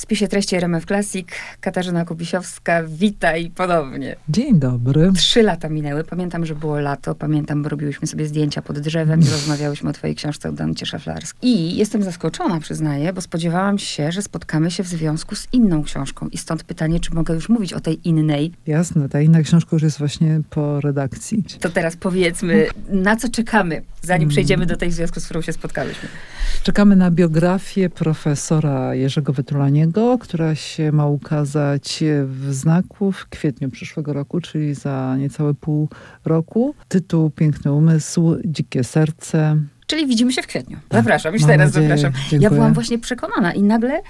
[0.00, 1.28] W spisie treści RMF Classic
[1.60, 4.16] Katarzyna Kubisiowska, witaj ponownie.
[4.28, 5.12] Dzień dobry.
[5.16, 6.04] Trzy lata minęły.
[6.04, 7.14] Pamiętam, że było lato.
[7.14, 11.50] Pamiętam, bo robiłyśmy sobie zdjęcia pod drzewem i rozmawiałyśmy o twojej książce o Danucie Szaflarskiej.
[11.50, 16.28] I jestem zaskoczona, przyznaję, bo spodziewałam się, że spotkamy się w związku z inną książką.
[16.28, 18.52] I stąd pytanie, czy mogę już mówić o tej innej.
[18.66, 21.44] Jasne, ta inna książka już jest właśnie po redakcji.
[21.60, 25.52] To teraz powiedzmy, na co czekamy, zanim przejdziemy do tej w związku, z którą się
[25.52, 26.08] spotkałyśmy.
[26.62, 29.89] Czekamy na biografię profesora Jerzego Wytulaniego,
[30.20, 35.88] która się ma ukazać w znaku w kwietniu przyszłego roku, czyli za niecałe pół
[36.24, 36.74] roku.
[36.88, 39.56] Tytuł Piękny Umysł, Dzikie Serce.
[39.86, 40.78] Czyli widzimy się w kwietniu.
[40.92, 41.88] Zapraszam, już teraz nadzieję.
[41.88, 42.12] zapraszam.
[42.30, 42.40] Dziękuję.
[42.40, 44.02] Ja byłam właśnie przekonana i nagle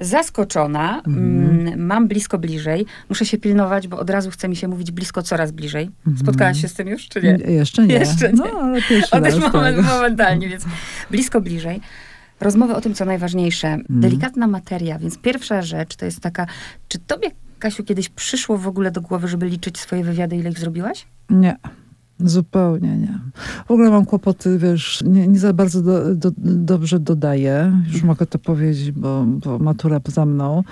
[0.00, 1.02] zaskoczona.
[1.06, 1.50] Mhm.
[1.50, 2.86] Mm, mam blisko bliżej.
[3.08, 5.90] Muszę się pilnować, bo od razu chce mi się mówić blisko coraz bliżej.
[6.06, 6.16] Mhm.
[6.18, 7.38] Spotkałaś się z tym już, czy nie?
[7.54, 7.94] Jeszcze nie.
[7.94, 8.38] Jeszcze nie.
[8.38, 9.86] No, ale pierwszy O, też raz, moment, tak.
[9.86, 10.64] momentalnie, więc
[11.10, 11.80] blisko bliżej.
[12.40, 13.68] Rozmowy o tym, co najważniejsze.
[13.68, 14.00] Mhm.
[14.00, 16.46] Delikatna materia, więc pierwsza rzecz to jest taka,
[16.88, 20.58] czy tobie, Kasiu, kiedyś przyszło w ogóle do głowy, żeby liczyć swoje wywiady, ile ich
[20.58, 21.06] zrobiłaś?
[21.30, 21.56] Nie.
[22.24, 23.18] Zupełnie nie.
[23.66, 27.72] W ogóle mam kłopoty, wiesz, nie, nie za bardzo do, do, dobrze dodaję.
[27.92, 30.62] Już mogę to powiedzieć, bo, bo matura za mną.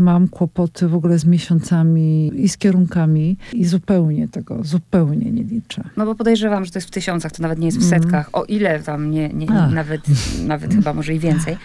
[0.00, 5.84] Mam kłopoty w ogóle z miesiącami i z kierunkami i zupełnie tego, zupełnie nie liczę.
[5.96, 8.02] No bo podejrzewam, że to jest w tysiącach, to nawet nie jest w Mhm.
[8.02, 10.00] setkach, o ile tam nie, nie, nawet,
[10.46, 11.56] nawet chyba może i więcej.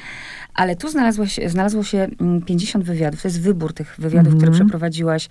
[0.54, 3.22] Ale tu znalazło się, znalazło się mm, 50 wywiadów.
[3.22, 4.54] To jest wybór tych wywiadów, które Mhm.
[4.68, 5.30] przeprowadziłaś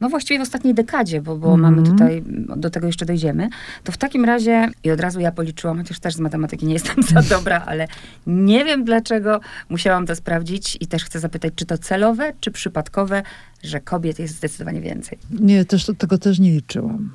[0.00, 1.74] no właściwie w ostatniej dekadzie, bo, bo Mhm.
[1.74, 2.22] mamy tutaj,
[2.56, 3.48] do tego jeszcze dojdziemy.
[3.84, 7.02] To w takim razie, i od razu ja policzyłam, chociaż też z matematyki nie jestem
[7.02, 7.88] za dobra, ale
[8.26, 13.22] nie wiem dlaczego, musiałam to sprawdzić i też chcę zapytać, czy to celowe, czy przypadkowe,
[13.62, 15.18] że kobiet jest zdecydowanie więcej.
[15.40, 17.12] Nie, też tego też nie liczyłam.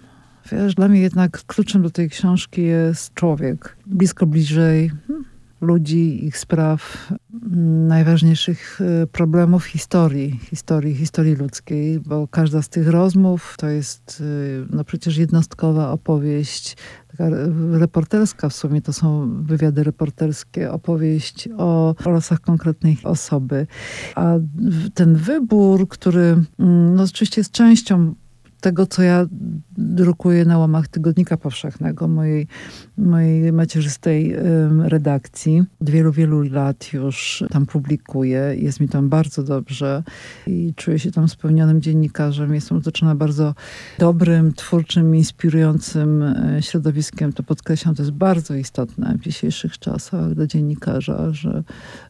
[0.52, 3.76] Wiesz, dla mnie jednak kluczem do tej książki jest człowiek.
[3.86, 5.26] Blisko bliżej hmm,
[5.64, 12.88] ludzi, ich spraw, mm, najważniejszych y, problemów historii, historii, historii ludzkiej, bo każda z tych
[12.88, 19.30] rozmów to jest y, no przecież jednostkowa opowieść, taka re- reporterska w sumie, to są
[19.44, 23.68] wywiady reporterskie, opowieść o, losach konkretnej osoby.
[24.16, 24.34] A
[24.94, 26.22] ten wybór, który
[26.60, 28.16] mm, no oczywiście jest częścią
[28.64, 29.26] tego, co ja
[29.78, 32.48] drukuję na łamach Tygodnika Powszechnego, mojej,
[32.98, 34.36] mojej macierzystej
[34.80, 35.64] redakcji.
[35.82, 38.56] Od wielu, wielu lat już tam publikuję.
[38.58, 40.04] Jest mi tam bardzo dobrze
[40.48, 42.56] i czuję się tam spełnionym dziennikarzem.
[42.56, 43.56] Jestem otoczona bardzo
[44.00, 47.34] dobrym, twórczym, inspirującym e, środowiskiem.
[47.34, 51.64] To podkreślam, to jest bardzo istotne w dzisiejszych czasach dla dziennikarza, że,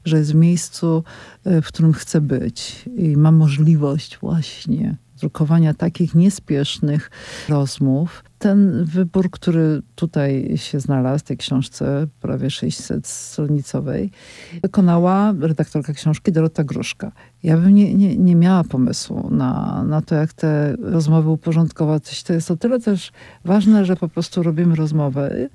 [0.06, 1.04] że jest w miejscu,
[1.44, 7.12] e, w którym chce być i ma możliwość właśnie drukowania takich niespiesznych
[7.50, 8.24] rozmów.
[8.44, 14.10] Ten wybór, który tutaj się znalazł, w tej książce prawie 600-stronicowej,
[14.62, 17.12] wykonała redaktorka książki Dorota Gruszka.
[17.44, 22.24] Ja bym nie, nie, nie miała pomysłu na, na to, jak te rozmowy uporządkować.
[22.24, 23.12] To jest o tyle też
[23.46, 25.50] ważne, że po prostu robimy rozmowy.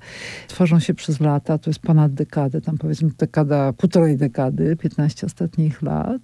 [0.47, 5.81] Tworzą się przez lata, to jest ponad dekadę, tam powiedzmy dekada, półtorej dekady, 15 ostatnich
[5.81, 6.21] lat.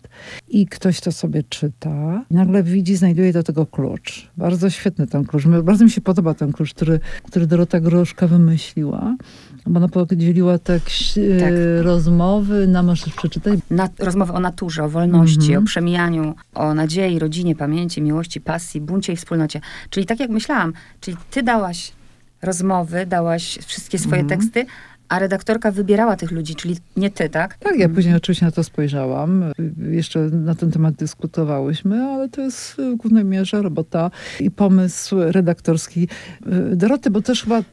[0.47, 4.31] I ktoś to sobie czyta i nagle widzi, znajduje do tego klucz.
[4.37, 5.47] Bardzo świetny ten klucz.
[5.63, 9.15] Bardzo mi się podoba ten klucz, który, który Dorota Gruszka wymyśliła.
[9.67, 10.81] Bo ona podzieliła tak,
[11.17, 11.53] e, Tak.
[11.81, 15.63] rozmowy na, możesz przeczytać, Na, rozmowy o naturze, o wolności, Mhm.
[15.63, 19.61] o przemijaniu, o nadziei, rodzinie, pamięci, miłości, pasji, buncie i wspólnocie.
[19.89, 21.91] Czyli tak jak myślałam, czyli ty dałaś
[22.41, 24.39] rozmowy, dałaś wszystkie swoje Mhm.
[24.39, 24.65] teksty,
[25.15, 27.57] a redaktorka wybierała tych ludzi, czyli nie ty, tak?
[27.57, 29.43] Tak, ja później oczywiście na to spojrzałam.
[29.91, 36.07] Jeszcze na ten temat dyskutowałyśmy, ale to jest w głównej mierze robota i pomysł redaktorski
[36.71, 37.63] y, Doroty, bo też chyba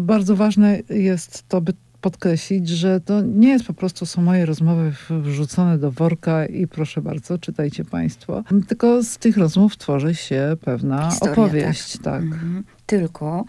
[0.00, 4.92] bardzo ważne jest to, by podkreślić, że to nie jest po prostu są moje rozmowy
[5.10, 8.44] wrzucone do worka i proszę bardzo, czytajcie państwo.
[8.68, 11.98] Tylko z tych rozmów tworzy się pewna Historia, opowieść.
[11.98, 12.22] Tak.
[12.22, 12.64] Mhm.
[12.86, 13.44] Tylko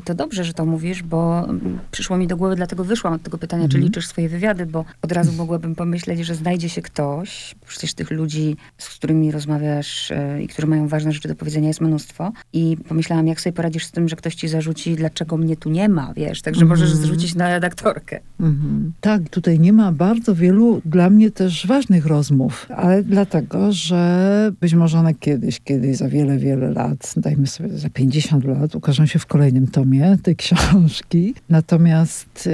[0.00, 3.38] to dobrze, że to mówisz, bo mm, przyszło mi do głowy, dlatego wyszłam od tego
[3.38, 3.84] pytania, czy Mhm.
[3.84, 8.56] liczysz swoje wywiady, bo od razu mogłabym pomyśleć, że znajdzie się ktoś, przecież tych ludzi,
[8.78, 13.26] z którymi rozmawiasz e, i którzy mają ważne rzeczy do powiedzenia jest mnóstwo i pomyślałam,
[13.26, 16.42] jak sobie poradzisz z tym, że ktoś ci zarzuci, dlaczego mnie tu nie ma, wiesz,
[16.42, 17.06] także możesz Mhm.
[17.06, 18.20] zrzucić na redaktorkę.
[18.40, 18.92] Mhm.
[19.00, 24.74] Tak, tutaj nie ma bardzo wielu dla mnie też ważnych rozmów, ale dlatego, że być
[24.74, 29.18] może one kiedyś, kiedyś za wiele, wiele lat, dajmy sobie za 50 lat, ukażą się
[29.18, 29.81] w kolejnym tomie.
[29.82, 31.34] Sumie tej książki.
[31.48, 32.48] Natomiast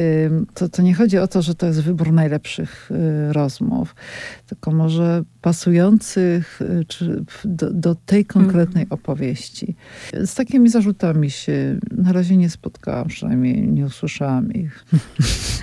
[0.54, 3.94] to, to nie chodzi o to, że to jest wybór najlepszych y, rozmów,
[4.46, 9.00] tylko może pasujących y, czy do, do tej konkretnej mhm.
[9.00, 9.74] opowieści.
[10.12, 14.84] Z takimi zarzutami się na razie nie spotkałam, przynajmniej nie usłyszałam ich.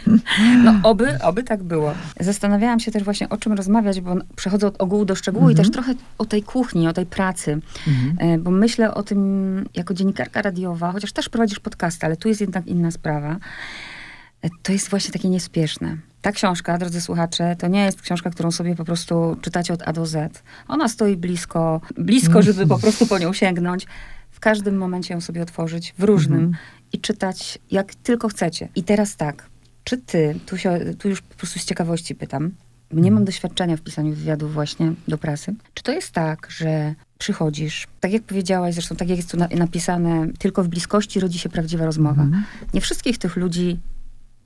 [0.63, 1.93] No oby, oby tak było.
[2.19, 5.67] Zastanawiałam się też właśnie o czym rozmawiać, bo przechodzę od ogółu do szczegółu i też
[5.67, 5.73] mhm.
[5.73, 7.59] trochę o tej kuchni, o tej pracy.
[7.87, 8.31] Mhm.
[8.31, 12.41] E, bo myślę o tym jako dziennikarka radiowa, chociaż też prowadzisz podcast, ale tu jest
[12.41, 13.37] jednak inna sprawa.
[14.63, 15.97] To jest właśnie takie niespieszne.
[16.21, 19.93] Ta książka, drodzy słuchacze, to nie jest książka, którą sobie po prostu czytacie od A
[19.93, 20.43] do Z.
[20.67, 23.85] Ona stoi blisko, blisko, żeby po prostu po nią sięgnąć.
[24.31, 26.57] W każdym momencie ją sobie otworzyć, w różnym mhm.
[26.93, 28.69] i czytać jak tylko chcecie.
[28.75, 29.49] I teraz tak,
[29.83, 32.51] czy ty, tu, się, tu już po prostu z ciekawości pytam,
[32.91, 33.25] nie mam mhm.
[33.25, 35.53] doświadczenia w pisaniu wywiadów właśnie do prasy.
[35.73, 39.47] Czy to jest tak, że przychodzisz, tak jak powiedziałaś, zresztą tak jak jest tu na,
[39.47, 42.21] napisane, tylko w bliskości rodzi się prawdziwa rozmowa.
[42.21, 42.43] Mhm.
[42.73, 43.79] Nie wszystkich tych ludzi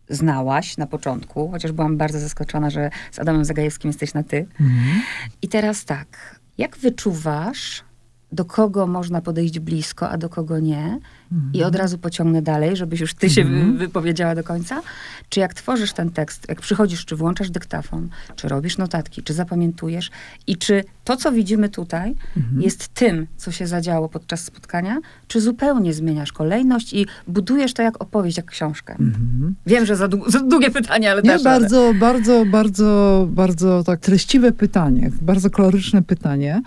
[0.09, 4.47] znałaś na początku, chociaż byłam bardzo zaskoczona, że z Adamem Zagajewskim jesteś na ty.
[4.61, 5.01] Mhm.
[5.41, 7.83] I teraz tak, jak wyczuwasz,
[8.31, 10.99] do kogo można podejść blisko, a do kogo nie?
[11.31, 11.53] Mhm.
[11.53, 13.77] i od razu pociągnę dalej, żebyś już ty się mhm.
[13.77, 14.81] wypowiedziała do końca.
[15.29, 20.11] Czy jak tworzysz ten tekst, jak przychodzisz, czy włączasz dyktafon, czy robisz notatki, czy zapamiętujesz
[20.47, 22.61] i czy to, co widzimy tutaj, mhm.
[22.61, 24.97] jest tym, co się zadziało podczas spotkania,
[25.27, 28.95] czy zupełnie zmieniasz kolejność i budujesz to jak opowieść, jak książkę?
[28.99, 29.55] Mhm.
[29.65, 31.43] Wiem, że za, za, długie pytanie, ale Nie, też.
[31.43, 31.93] bardzo, ale...
[31.93, 36.61] bardzo, bardzo, bardzo tak treściwe pytanie, bardzo koloryczne pytanie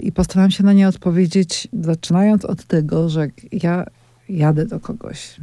[0.00, 3.84] i postaram się na nie odpowiedzieć, zaczynając od tego, że ja
[4.28, 5.40] jadę do kogoś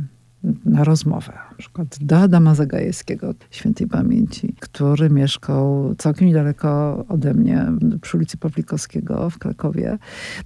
[0.65, 7.65] na rozmowę, na przykład Adama Zagajewskiego, świętej pamięci, który mieszkał całkiem niedaleko ode mnie,
[8.01, 9.98] przy ulicy Pawlikowskiego w Krakowie,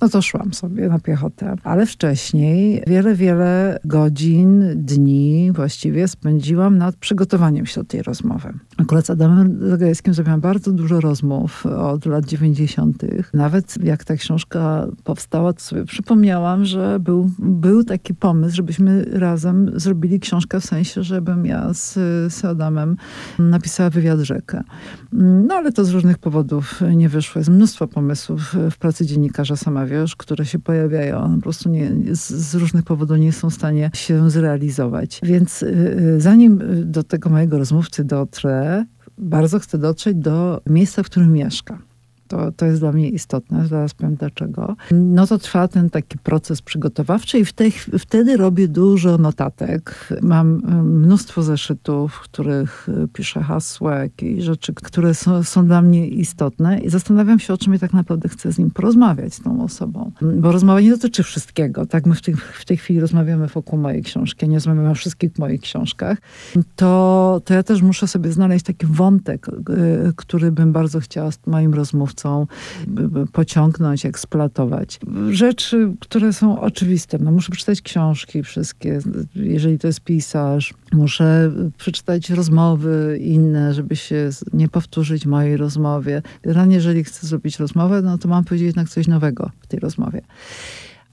[0.02, 1.56] no to szłam sobie na piechotę.
[1.63, 8.54] Ale wcześniej wiele, wiele godzin, dni właściwie spędziłam nad przygotowaniem się do tej rozmowy.
[8.78, 13.04] Akurat z Adamem Zagajewskim zrobiłam bardzo dużo rozmów od lat 90.
[13.34, 19.80] Nawet jak ta książka powstała, to sobie przypomniałam, że był, był taki pomysł, żebyśmy razem
[19.80, 21.94] zrobili książkę w sensie, żebym ja z,
[22.34, 22.96] z Adamem
[23.40, 24.63] napisała wywiad rzekę.
[25.13, 27.40] No ale to z różnych powodów nie wyszło.
[27.40, 31.36] Jest mnóstwo pomysłów w pracy dziennikarza, sama wiesz, które się pojawiają.
[31.36, 35.19] Po prostu nie, z, z różnych powodów nie są w stanie się zrealizować.
[35.24, 36.62] Więc y, y, zanim
[36.92, 38.86] do tego mojego rozmówcy dotrę,
[39.18, 41.80] bardzo chcę dotrzeć do miejsca, w którym mieszka.
[42.35, 44.75] To, to jest dla mnie istotne, zaraz powiem dlaczego.
[44.91, 50.09] No to trwa ten taki proces przygotowawczy i w tej, wtedy robię dużo notatek.
[50.21, 56.07] Mam mnóstwo zeszytów, w których e, piszę hasła, jakieś rzeczy, które są, są dla mnie
[56.07, 59.63] istotne i zastanawiam się, o czym ja tak naprawdę chcę z nim porozmawiać, z tą
[59.63, 60.11] osobą.
[60.21, 61.85] Bo rozmowa nie dotyczy wszystkiego.
[61.85, 65.39] Tak, my w tej, w tej chwili rozmawiamy wokół mojej książki, nie rozmawiamy o wszystkich
[65.39, 66.17] moich książkach.
[66.75, 69.51] To, to ja też muszę sobie znaleźć taki wątek, e,
[70.15, 72.48] który bym bardzo chciała z moim rozmówcą chcą
[73.31, 75.00] pociągnąć, eksploatować.
[75.31, 77.18] Rzeczy, które są oczywiste.
[77.18, 79.00] No, muszę przeczytać książki wszystkie,
[79.36, 80.74] jeżeli to jest pisarz.
[80.94, 86.22] Muszę przeczytać rozmowy inne, żeby się nie powtórzyć mojej rozmowie.
[86.44, 90.21] Generalnie, jeżeli chcę zrobić rozmowę, no to mam powiedzieć jednak coś nowego w tej rozmowie.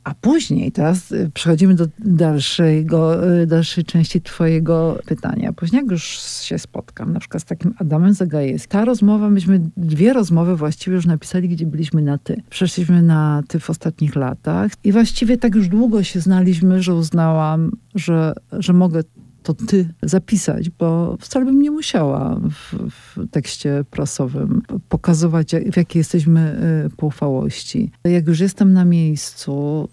[0.04, 5.52] A później, teraz y, przechodzimy do dalszego, y, dalszej części twojego pytania.
[5.52, 6.04] Później jak już
[6.43, 11.06] się spotkam, na przykład z takim Adamem Zagajewskim, ta rozmowa, myśmy dwie rozmowy właściwie już
[11.06, 12.43] napisali, gdzie byliśmy na ty.
[12.50, 17.70] Przeszliśmy na ty w ostatnich latach i właściwie tak już długo się znaliśmy, że uznałam,
[17.94, 19.02] że, że mogę
[19.43, 26.00] to ty zapisać, bo wcale bym nie musiała w, w tekście prasowym pokazywać, w jakiej
[26.00, 27.91] jesteśmy y, poufałości.
[28.05, 29.89] Jak już jestem na miejscu,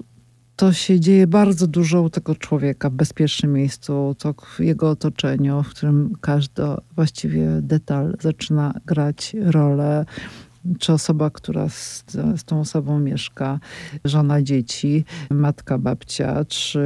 [0.55, 5.63] to się dzieje bardzo dużo u tego człowieka w bezpiecznym miejscu, to w jego otoczeniu,
[5.63, 6.63] w którym każdy
[6.95, 10.05] właściwie detal zaczyna grać rolę
[10.79, 13.59] czy osoba, która z, z, tą osobą mieszka,
[14.05, 16.79] żona dzieci, matka, babcia, czy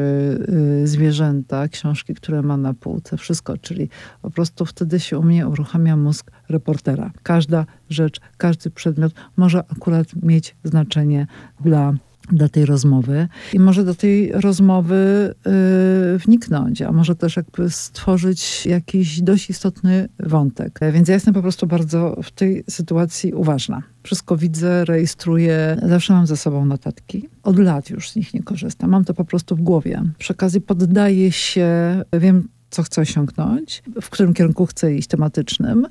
[0.84, 3.90] y, zwierzęta, książki, które ma na półce, wszystko, czyli
[4.22, 7.12] po prostu wtedy się u mnie uruchamia mózg reportera.
[7.24, 11.28] Każda rzecz, każdy przedmiot może akurat mieć znaczenie
[11.60, 11.94] dla
[12.32, 18.66] dla tej rozmowy i może do tej rozmowy yy, wniknąć, a może też jakby stworzyć
[18.66, 20.80] jakiś dość istotny wątek.
[20.94, 23.84] Więc ja jestem po prostu bardzo w tej sytuacji uważna.
[24.04, 27.30] Wszystko widzę, rejestruję, zawsze mam ze sobą notatki.
[27.44, 28.90] Od lat już z nich nie korzystam.
[28.90, 30.04] Mam to po prostu w głowie.
[30.18, 31.70] Przy okazji poddaję się,
[32.20, 35.88] wiem, co chcę osiągnąć, w którym kierunku chcę iść tematycznym,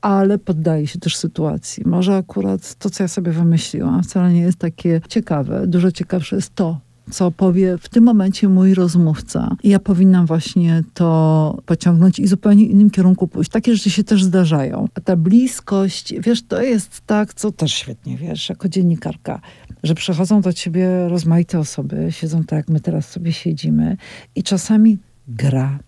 [0.00, 1.82] ale poddaje się też sytuacji.
[1.86, 5.66] Może akurat to, co ja sobie wymyśliłam, wcale nie jest takie ciekawe.
[5.66, 9.56] Dużo ciekawsze jest to, co powie w tym momencie mój rozmówca.
[9.62, 13.50] I ja powinnam właśnie to pociągnąć i zupełnie innym kierunku pójść.
[13.50, 14.88] Takie rzeczy się też zdarzają.
[14.94, 19.40] A ta bliskość, wiesz, to jest tak, co też świetnie wiesz, jako dziennikarka,
[19.82, 23.96] że przychodzą do ciebie rozmaite osoby, siedzą tak, jak my teraz sobie siedzimy
[24.34, 25.78] i czasami gra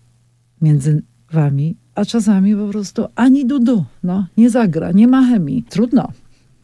[0.61, 5.63] między wami, a czasami po prostu ani dudu, no, nie zagra, nie ma chemii.
[5.69, 6.07] Trudno.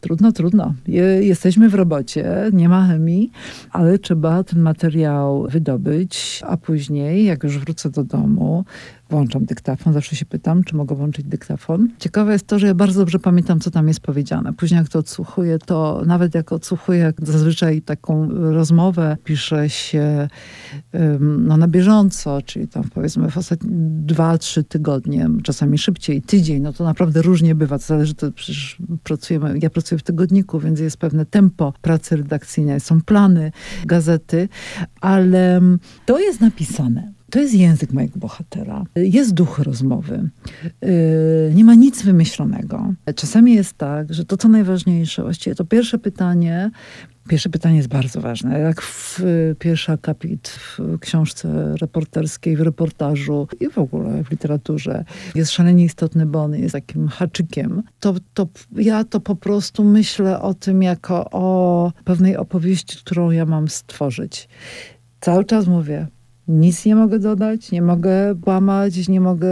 [0.00, 0.74] Trudno, trudno.
[1.20, 3.30] Jesteśmy w robocie, nie ma chemii,
[3.70, 8.64] ale trzeba ten materiał wydobyć, a później, jak już wrócę do domu,
[9.10, 9.92] włączam dyktafon.
[9.92, 11.88] Zawsze się pytam, czy mogę włączyć dyktafon.
[11.98, 14.52] Ciekawe jest to, że ja bardzo dobrze pamiętam, co tam jest powiedziane.
[14.52, 20.28] Później jak to odsłuchuję, to nawet jak odsłuchuję zazwyczaj taką rozmowę, pisze się
[21.20, 26.72] no, na bieżąco, czyli tam powiedzmy w ostatnie dwa, trzy tygodnie, czasami szybciej, tydzień, no
[26.72, 27.78] to naprawdę różnie bywa.
[27.78, 32.80] To zależy, to przecież pracujemy, ja pracuję w tygodniku, więc jest pewne tempo pracy redakcyjnej,
[32.80, 33.52] są plany
[33.84, 34.48] gazety,
[35.00, 35.60] ale
[36.06, 38.84] to jest napisane to jest język mojego bohatera.
[38.96, 40.30] Jest duch rozmowy.
[40.82, 40.88] Yy,
[41.54, 42.94] nie ma nic wymyślonego.
[43.16, 46.70] Czasami jest tak, że to, co najważniejsze, właściwie to pierwsze pytanie,
[47.28, 48.60] Pierwsze pytanie jest bardzo ważne.
[48.60, 49.20] Jak w
[49.58, 55.04] pierwszy akapit w książce reporterskiej, w reportażu i w ogóle w literaturze
[55.34, 60.40] jest szalenie istotny, bo on jest takim haczykiem, to, to ja to po prostu myślę
[60.40, 64.48] o tym jako o pewnej opowieści, którą ja mam stworzyć.
[65.20, 66.06] Cały czas mówię,
[66.48, 69.48] nic nie mogę dodać, nie mogę łamać, nie mogę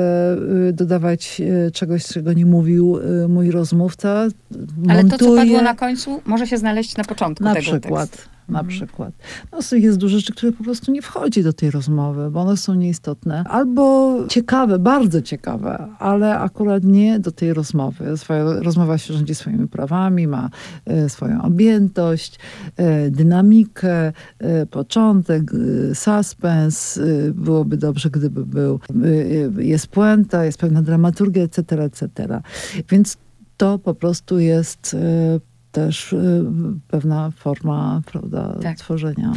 [0.69, 4.27] y, dodawać y, czegoś, czego nie mówił y, mój rozmówca.
[4.51, 4.91] Montuję.
[4.91, 8.11] Ale to, co padło na końcu, może się znaleźć na początku na tego przykład.
[8.11, 8.67] Tekstu na mhm.
[8.67, 9.15] przykład.
[9.53, 12.75] No, jest dużo rzeczy, które po prostu nie wchodzi do tej rozmowy, bo one są
[12.75, 13.45] nieistotne.
[13.45, 18.17] Albo ciekawe, bardzo ciekawe, ale akurat nie do tej rozmowy.
[18.17, 20.51] Swoja rozmowa się rządzi swoimi prawami, ma
[20.85, 22.39] e, swoją objętość,
[22.77, 25.43] e, dynamikę, e, początek,
[25.91, 27.01] e, suspens.
[27.35, 28.81] Byłoby dobrze, gdyby był,
[29.59, 32.41] jest puenta, jest pewna dramaturgia, etc., etc.
[32.91, 33.17] Więc
[33.57, 34.97] to po prostu jest
[35.77, 36.45] też y,
[36.89, 38.79] pewna forma prawda, tak.
[38.79, 39.33] tworzenia.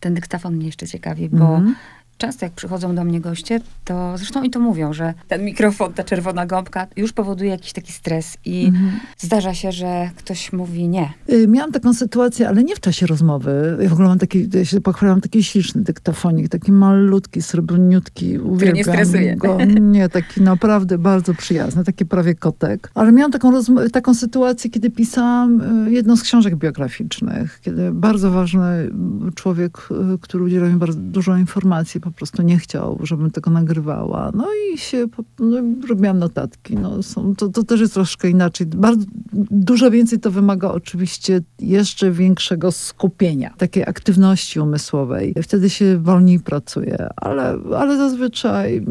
[0.00, 4.18] Ten dyktafon mnie jeszcze ciekawi, bo mm -hmm często jak przychodzą do mnie goście, to
[4.18, 8.36] zresztą i to mówią, że ten mikrofon, ta czerwona gąbka już powoduje jakiś taki stres
[8.44, 8.92] i mhm.
[9.18, 11.12] zdarza się, że ktoś mówi nie.
[11.30, 13.76] Y, miałam taką sytuację, ale nie w czasie rozmowy.
[13.80, 18.38] Ja w ogóle mam taki, ja się pochwalam, taki śliczny dyktofonik, taki malutki, srebrniutki.
[18.56, 19.36] Który nie stresuje.
[19.36, 19.58] Go.
[19.80, 22.90] Nie, taki naprawdę bardzo przyjazny, taki prawie kotek.
[22.94, 23.52] Ale miałam taką,
[23.92, 28.90] taką sytuację, kiedy pisałam y, jedną z książek biograficznych, kiedy bardzo ważny
[29.34, 34.30] człowiek, y, który udzielał mi bardzo dużo informacji, po prostu nie chciał, żebym tego nagrywała.
[34.34, 35.06] No i się,
[35.38, 35.56] no,
[35.88, 36.76] robiłam notatki.
[36.76, 38.66] No, są, to, to też jest troszkę inaczej.
[38.66, 39.04] Bardzo,
[39.50, 45.34] dużo więcej to wymaga oczywiście jeszcze większego skupienia, takiej aktywności umysłowej.
[45.42, 48.84] Wtedy się wolniej pracuje, ale, ale zazwyczaj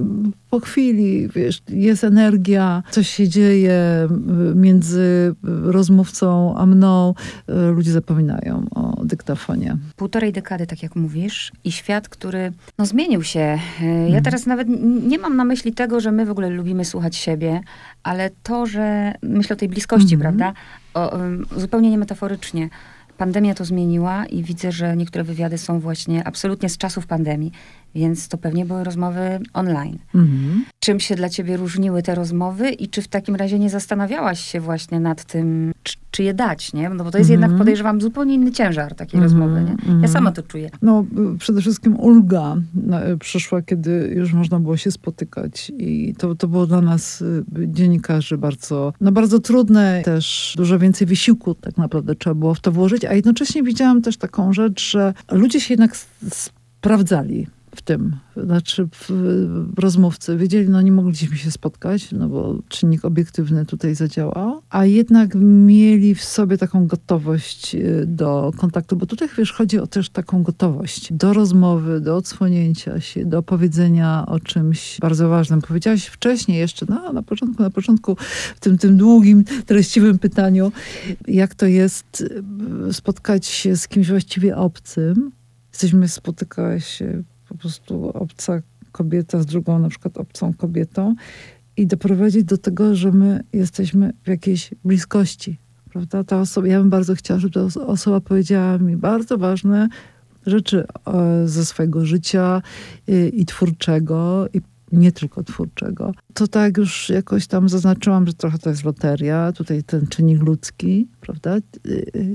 [0.56, 4.08] po chwili, wiesz, jest energia, coś się dzieje
[4.56, 7.14] między rozmówcą a mną.
[7.48, 9.78] Ludzie zapominają o dyktafonie.
[9.96, 13.60] Półtorej dekady, tak jak mówisz, i świat, który no, zmienił się.
[13.82, 14.24] Ja mhm.
[14.24, 14.68] teraz nawet
[15.08, 17.62] nie mam na myśli tego, że my w ogóle lubimy słuchać siebie,
[18.04, 20.22] ale to, że myślę o tej bliskości, mhm.
[20.22, 20.54] prawda?
[20.94, 21.18] O,
[21.60, 22.70] zupełnie niemetaforycznie
[23.18, 27.52] pandemia to zmieniła i widzę, że niektóre wywiady są właśnie absolutnie z czasów pandemii,
[27.96, 29.98] więc to pewnie były rozmowy online.
[30.16, 30.66] Mhm.
[30.80, 34.60] Czym się dla ciebie różniły te rozmowy i czy w takim razie nie zastanawiałaś się
[34.60, 36.90] właśnie nad tym, czy, czy je dać, nie?
[36.90, 37.42] No bo to jest mhm.
[37.42, 39.24] jednak, podejrzewam, zupełnie inny ciężar takiej mhm.
[39.24, 39.76] rozmowy, nie?
[39.86, 40.08] Ja mhm.
[40.08, 40.70] sama to czuję.
[40.82, 41.06] No,
[41.40, 46.68] przede wszystkim ulga no, przyszła, kiedy już można było się spotykać i to, to było
[46.68, 50.02] dla nas, y, dziennikarzy, bardzo, no bardzo trudne.
[50.06, 54.18] Też dużo więcej wysiłku tak naprawdę trzeba było w to włożyć, a jednocześnie widziałam też
[54.18, 55.98] taką rzecz, że ludzie się jednak
[56.32, 58.16] sprawdzali w tym.
[58.44, 59.10] Znaczy w,
[59.78, 65.36] rozmówcy wiedzieli, no nie mogliśmy się spotkać, no bo czynnik obiektywny tutaj zadziałał, a jednak
[65.36, 70.44] mieli w sobie taką gotowość y, do kontaktu, bo tutaj wiesz, chodzi o też taką
[70.44, 75.62] gotowość do rozmowy, do odsłonięcia się, do powiedzenia o czymś bardzo ważnym.
[75.62, 78.16] Powiedziałaś wcześniej jeszcze, no na początku, na początku,
[78.56, 80.72] w tym, tym długim, treściwym pytaniu,
[81.28, 82.22] jak to jest
[82.90, 85.32] y, spotkać się z kimś właściwie obcym.
[85.72, 88.62] Jesteśmy, spotykałeś się po prostu obca
[88.92, 91.16] kobieta z drugą na przykład obcą kobietą
[91.78, 95.60] i doprowadzić do tego, że my jesteśmy w jakiejś bliskości.
[95.92, 96.24] Prawda?
[96.24, 99.90] Ta osoba, ja bym bardzo chciała, żeby ta osoba powiedziała mi bardzo ważne
[100.46, 102.62] rzeczy e, ze swojego życia
[103.08, 104.62] i, i twórczego, i
[104.92, 106.14] nie tylko twórczego.
[106.34, 111.08] To tak już jakoś tam zaznaczyłam, że trochę to jest loteria, tutaj ten czynnik ludzki,
[111.22, 111.62] prawda, e,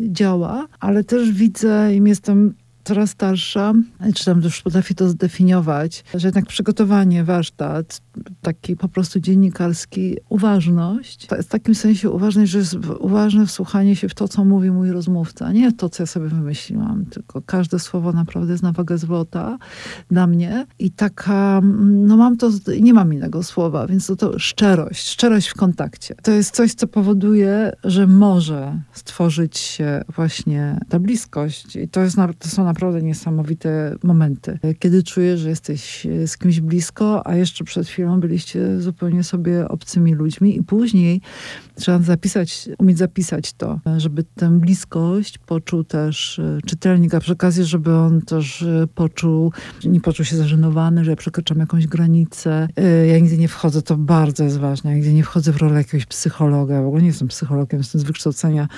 [0.09, 2.55] działa, ale też widzę i jestem
[2.91, 3.73] coraz starsza,
[4.15, 8.03] czy tam już potrafię to zdefiniować, że jednak przygotowanie, warsztat,
[8.43, 14.15] taki po prostu dziennikarski, uważność, w takim sensie uważność, że jest uważne wsłuchanie się w
[14.15, 18.53] to, co mówi mój rozmówca, nie to, co ja sobie wymyśliłam, tylko każde słowo naprawdę
[18.53, 19.59] jest na wagę złota
[20.11, 20.67] dla mnie.
[20.79, 25.55] I taka, no mam to, nie mam innego słowa, więc to, to szczerość, szczerość w
[25.55, 26.15] kontakcie.
[26.23, 31.77] To jest coś, co powoduje, że może stworzyć się właśnie ta bliskość.
[31.77, 37.27] I to, jest, to są naprawdę niesamowite momenty, kiedy czujesz, że jesteś z kimś blisko,
[37.27, 41.21] a jeszcze przed chwilą byliście zupełnie sobie obcymi ludźmi i później
[41.75, 47.65] trzeba zapisać, umieć zapisać to, żeby tę bliskość poczuł też e, czytelnik, a przy okazji,
[47.65, 49.53] żeby on też e, poczuł,
[49.85, 52.69] nie poczuł się zażenowany, że ja przekraczam jakąś granicę.
[52.77, 55.75] E, ja nigdy nie wchodzę, to bardzo jest ważne, ja nigdy nie wchodzę w rolę
[55.75, 58.69] jakiegoś psychologa, w ogóle nie jestem psychologiem, jestem z wykształcenia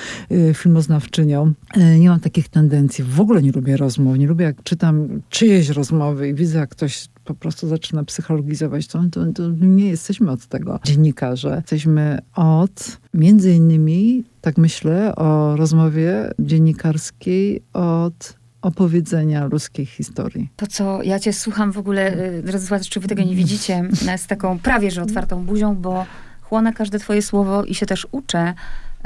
[0.55, 1.53] filmoznawczynią.
[1.99, 6.29] Nie mam takich tendencji, w ogóle nie lubię rozmów, nie lubię jak czytam czyjeś rozmowy
[6.29, 10.81] i widzę, jak ktoś po prostu zaczyna psychologizować, to, to, to nie jesteśmy od tego
[10.85, 11.57] dziennikarze.
[11.57, 20.49] Jesteśmy od, między innymi, tak myślę, o rozmowie dziennikarskiej, od opowiedzenia ludzkiej historii.
[20.57, 24.27] To, co ja cię słucham w ogóle, drodzy słuchacze, czy wy tego nie widzicie, z
[24.27, 26.07] taką prawie, że otwartą buzią, bo
[26.43, 28.55] chłonę każde twoje słowo i się też uczę,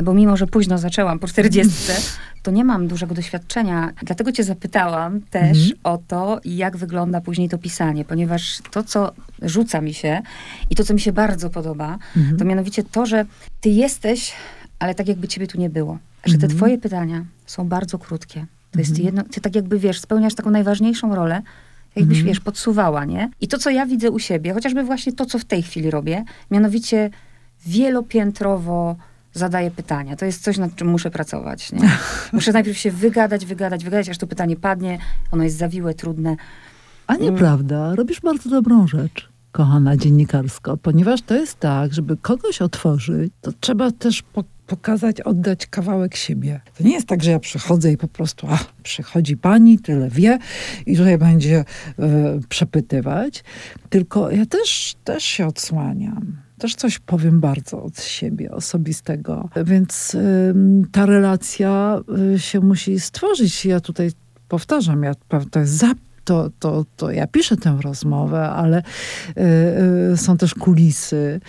[0.02, 1.92] bo mimo, że późno zaczęłam, po 40,
[2.42, 3.92] to nie mam dużego doświadczenia.
[4.02, 5.80] Dlatego cię zapytałam też mhm.
[5.84, 9.12] o to, jak wygląda później to pisanie, ponieważ to, co
[9.42, 10.22] rzuca mi się
[10.70, 12.36] i to, co mi się bardzo podoba, mhm.
[12.36, 13.24] to mianowicie to, że
[13.60, 14.32] ty jesteś,
[14.78, 15.98] ale tak jakby ciebie tu nie było.
[16.24, 16.56] Że te mhm.
[16.58, 18.46] twoje pytania są bardzo krótkie.
[18.70, 19.06] To jest mhm.
[19.06, 21.42] jedno, ty tak jakby, wiesz, spełniasz taką najważniejszą rolę,
[21.96, 22.26] jakbyś, mhm.
[22.34, 23.30] wiesz, podsuwała, nie?
[23.40, 26.24] I to, co ja widzę u siebie, chociażby właśnie to, co w tej chwili robię,
[26.50, 27.10] mianowicie
[27.66, 28.96] wielopiętrowo
[29.38, 30.16] zadaję pytania.
[30.16, 31.72] To jest coś, nad czym muszę pracować.
[31.72, 31.90] Nie?
[32.32, 34.98] Muszę najpierw się wygadać, wygadać, wygadać, aż to pytanie padnie.
[35.32, 36.36] Ono jest zawiłe, trudne.
[37.06, 37.94] A nieprawda.
[37.94, 43.90] Robisz bardzo dobrą rzecz kochana dziennikarsko, ponieważ to jest tak, żeby kogoś otworzyć, to trzeba
[43.90, 46.60] też po pokazać, oddać kawałek siebie.
[46.78, 50.38] To nie jest tak, że ja przychodzę i po prostu, a, przychodzi pani, tyle wie
[50.86, 52.04] i tutaj będzie y,
[52.48, 53.44] przepytywać,
[53.90, 59.48] tylko ja też, też się odsłaniam też coś powiem bardzo od siebie, osobistego.
[59.64, 60.54] Więc y,
[60.92, 62.00] ta relacja
[62.34, 63.64] y, się musi stworzyć.
[63.66, 64.10] Ja tutaj
[64.48, 65.14] powtarzam, ja,
[65.50, 70.54] to jest zapis to, to, to ja piszę tę rozmowę, ale y, y, są też
[70.54, 71.40] kulisy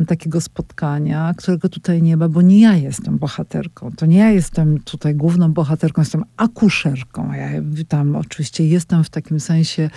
[0.00, 3.90] y, takiego spotkania, którego tutaj nie ma, bo nie ja jestem bohaterką.
[3.96, 7.32] To nie ja jestem tutaj główną bohaterką, jestem akuszerką.
[7.32, 7.48] Ja
[7.88, 9.90] tam oczywiście jestem w takim sensie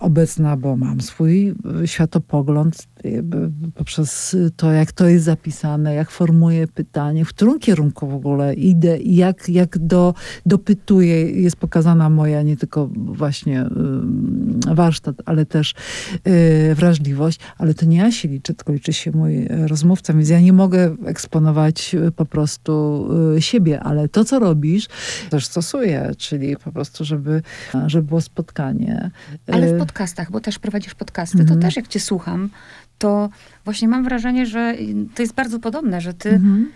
[0.00, 2.86] obecna, bo mam swój światopogląd
[3.74, 8.98] poprzez to, jak to jest zapisane, jak formuję pytanie, w którym kierunku w ogóle idę
[8.98, 10.14] i jak, jak do,
[10.46, 11.30] dopytuję.
[11.30, 15.74] Jest pokazana moja nie tylko właśnie y, warsztat, ale też
[16.70, 20.40] y, wrażliwość, ale to nie ja się liczę, tylko liczy się mój rozmówca, więc ja
[20.40, 23.06] nie mogę eksponować po prostu
[23.36, 24.86] y, siebie, ale to, co robisz,
[25.30, 27.42] też stosuję, czyli po prostu, żeby,
[27.86, 29.10] żeby było spotkanie.
[29.52, 31.60] Ale w podcastach, bo też prowadzisz podcasty, to mhm.
[31.60, 32.50] też jak cię słucham,
[32.98, 33.28] to
[33.64, 34.74] właśnie mam wrażenie, że
[35.14, 36.70] to jest bardzo podobne, że ty mhm.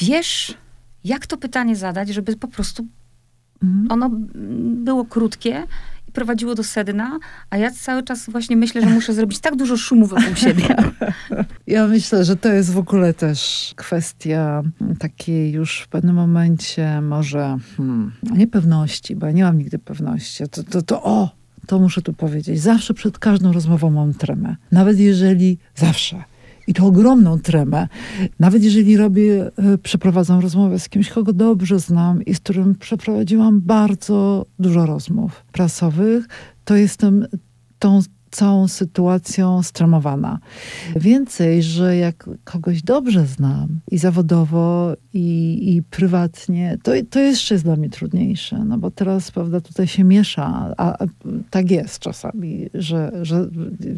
[0.00, 0.54] wiesz,
[1.04, 2.86] jak to pytanie zadać, żeby po prostu
[3.62, 3.86] mhm.
[3.90, 4.10] ono
[4.84, 5.66] było krótkie
[6.08, 7.18] i prowadziło do sedna,
[7.50, 10.66] a ja cały czas właśnie myślę, że muszę zrobić tak dużo szumu wokół siebie.
[11.66, 14.62] Ja myślę, że to jest w ogóle też kwestia
[14.98, 20.44] takiej już w pewnym momencie może hmm, niepewności, bo ja nie mam nigdy pewności.
[20.48, 21.30] To, to, to o,
[21.66, 24.56] to muszę tu powiedzieć, zawsze przed każdą rozmową mam tremę.
[24.72, 26.24] Nawet jeżeli, zawsze,
[26.66, 27.88] i to ogromną tremę.
[28.40, 33.60] Nawet jeżeli robię, e, przeprowadzam rozmowę z kimś, kogo dobrze znam i z którym przeprowadziłam
[33.60, 36.28] bardzo dużo rozmów prasowych,
[36.64, 37.26] to jestem
[37.78, 38.00] tą
[38.34, 40.38] całą sytuacją stremowana.
[40.96, 47.64] Więcej, że jak kogoś dobrze znam i zawodowo, i, i prywatnie, to, to jeszcze jest
[47.64, 51.06] dla mnie trudniejsze, no bo teraz, prawda, tutaj się miesza, a, a
[51.50, 53.48] tak jest czasami, że, że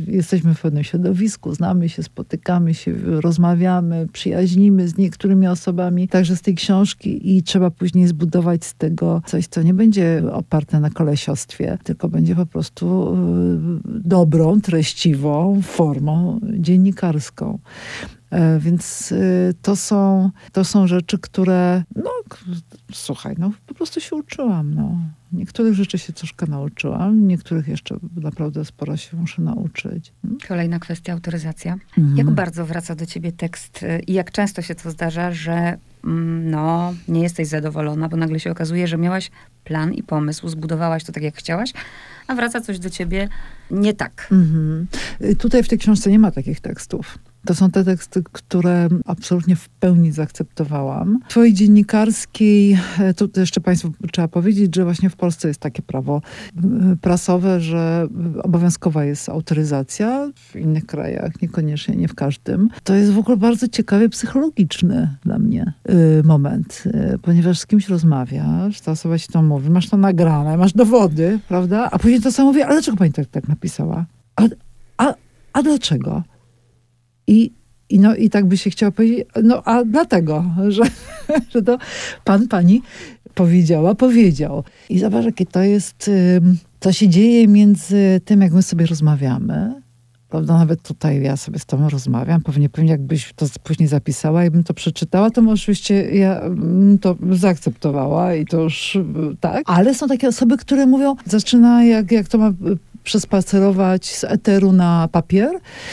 [0.07, 6.43] jesteśmy w pewnym środowisku, znamy się, spotykamy się, rozmawiamy, przyjaźnimy z niektórymi osobami, także z
[6.43, 11.79] tej książki i trzeba później zbudować z tego coś, co nie będzie oparte na kolesiostwie,
[11.85, 13.17] tylko będzie po prostu
[13.97, 17.59] y, dobrą, treściwą formą dziennikarską.
[18.31, 22.11] E, więc y, to są, to są rzeczy, które, no
[22.93, 24.75] słuchaj, no po prostu się uczyłam.
[24.75, 24.99] No.
[25.33, 30.13] Niektórych rzeczy się troszkę nauczyłam, niektórych jeszcze naprawdę sporo się muszę nauczyć.
[30.49, 31.77] Kolejna kwestia, autoryzacja.
[31.99, 32.17] Mhm.
[32.17, 36.51] Jak bardzo wraca do ciebie tekst y, i jak często się to zdarza, że mm,
[36.51, 39.31] no, nie jesteś zadowolona, bo nagle się okazuje, że miałaś
[39.65, 41.73] plan i pomysł, zbudowałaś to tak, jak chciałaś,
[42.27, 43.29] a wraca coś do ciebie
[43.71, 44.29] nie tak.
[44.33, 44.87] Mhm.
[45.21, 47.19] Y, tutaj w tej książce nie ma takich tekstów.
[47.47, 51.19] To są te teksty, które absolutnie w pełni zaakceptowałam.
[51.27, 55.83] W twojej dziennikarskiej, e, tu jeszcze Państwu trzeba powiedzieć, że właśnie w Polsce jest takie
[55.83, 56.23] prawo
[56.57, 58.09] e, prasowe, że
[58.43, 62.69] obowiązkowa jest autoryzacja, w innych krajach niekoniecznie, nie w każdym.
[62.85, 66.85] To jest w ogóle bardzo ciekawy, psychologiczny dla mnie e, moment,
[67.23, 71.89] ponieważ z kimś rozmawiasz, ta osoba ci to mówi, masz to nagrane, masz dowody, prawda?
[71.93, 74.07] A później to samo mówi, ale dlaczego pani tak, tak napisała?
[74.37, 74.43] A,
[74.97, 75.15] a,
[75.53, 76.23] a dlaczego?
[77.27, 77.53] I,
[77.89, 80.83] i, no, I tak by się chciała powiedzieć, no a dlatego, że,
[81.55, 81.79] że to
[82.25, 82.83] pan, pani
[83.35, 84.65] powiedziała, powiedział.
[84.89, 86.11] I zobacz, jakie to jest,
[86.81, 89.83] co się dzieje między tym, jak my sobie rozmawiamy,
[90.29, 94.51] prawda, nawet tutaj ja sobie z tobą rozmawiam, pewnie, pewnie jakbyś to później zapisała i
[94.51, 96.41] bym to przeczytała, to oczywiście ja
[97.01, 98.99] to zaakceptowała i to już
[99.41, 99.63] tak.
[99.67, 102.53] Ale są takie osoby, które mówią, zaczyna jak, jak to ma
[103.07, 105.51] przespacerować z eteru na papier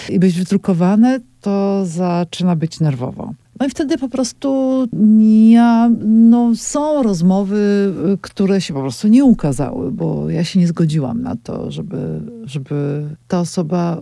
[0.09, 3.33] i być wydrukowane, to zaczyna być nerwowo.
[3.59, 4.79] No i wtedy po prostu
[5.49, 11.21] ja, no, są rozmowy, które się po prostu nie ukazały, bo ja się nie zgodziłam
[11.21, 14.01] na to, żeby, żeby ta osoba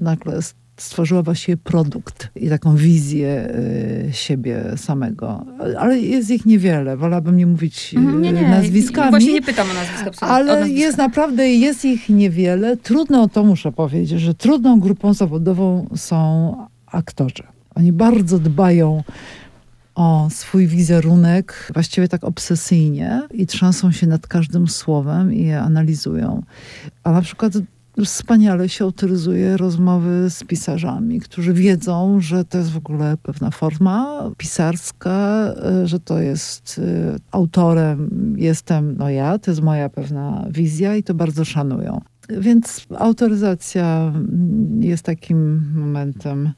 [0.00, 0.42] nagle
[0.76, 3.48] stworzyła właściwie produkt i taką wizję
[4.08, 5.46] y, siebie samego.
[5.78, 6.96] Ale jest ich niewiele.
[6.96, 8.48] Wolałabym nie mówić mm, nie, nie.
[8.48, 9.10] nazwiskami.
[9.10, 10.26] Właśnie nie pytam o nazwiska.
[10.26, 10.80] Ale nazwiska.
[10.80, 12.76] jest naprawdę, jest ich niewiele.
[12.76, 16.56] Trudno, to muszę powiedzieć, że trudną grupą zawodową są
[16.86, 17.42] aktorzy.
[17.74, 19.02] Oni bardzo dbają
[19.94, 26.42] o swój wizerunek, właściwie tak obsesyjnie i trzęsą się nad każdym słowem i je analizują.
[27.04, 27.52] A na przykład
[28.02, 34.22] wspaniale się autoryzuje rozmowy z pisarzami, którzy wiedzą, że to jest w ogóle pewna forma
[34.36, 40.96] pisarska, e, że to jest e, autorem, jestem no ja, to jest moja pewna wizja
[40.96, 42.00] i to bardzo szanują.
[42.28, 44.12] Więc autoryzacja
[44.80, 46.52] jest takim momentem.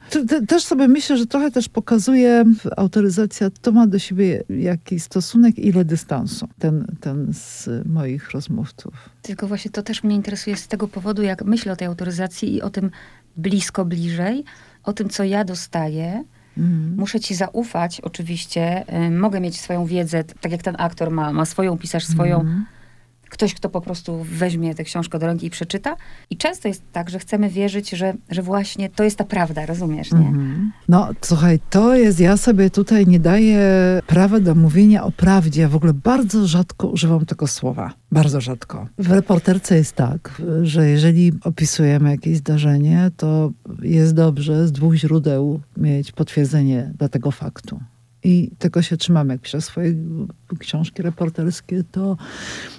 [0.48, 2.44] Też sobie myślę, że trochę też pokazuje
[2.76, 8.94] autoryzacja, to ma do siebie jakiś stosunek, ile dystansu ten, ten z moich rozmówców.
[9.22, 12.62] Tylko właśnie to też mnie interesuje z tego powodu, jak myślę o tej autoryzacji i
[12.62, 12.90] o tym
[13.36, 14.44] blisko, bliżej,
[14.84, 16.24] o tym, co ja dostaję.
[16.58, 16.94] Mhm.
[16.96, 18.84] Muszę ci zaufać, oczywiście.
[19.10, 22.40] Mogę mieć swoją wiedzę, tak jak ten aktor ma, ma swoją, pisarz swoją.
[22.40, 22.66] Mhm
[23.30, 25.96] ktoś, kto po prostu weźmie tę książkę do ręki i przeczyta.
[26.30, 30.12] I często jest tak, że chcemy wierzyć, że, że właśnie to jest ta prawda, rozumiesz,
[30.12, 30.18] nie?
[30.18, 30.68] Mm-hmm.
[30.88, 33.60] No, słuchaj, to jest, ja sobie tutaj nie daję
[34.06, 35.62] prawa do mówienia o prawdzie.
[35.62, 37.92] Ja w ogóle bardzo rzadko używam tego słowa.
[38.12, 38.86] Bardzo rzadko.
[38.98, 45.60] W reporterce jest tak, że jeżeli opisujemy jakieś zdarzenie, to jest dobrze z dwóch źródeł
[45.76, 47.80] mieć potwierdzenie dla tego faktu.
[48.26, 49.94] I tego się trzymam, jak piszę swoje
[50.58, 52.16] książki reporterskie, to,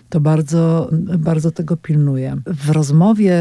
[0.10, 2.38] to bardzo, bardzo tego pilnuję.
[2.46, 3.36] W rozmowie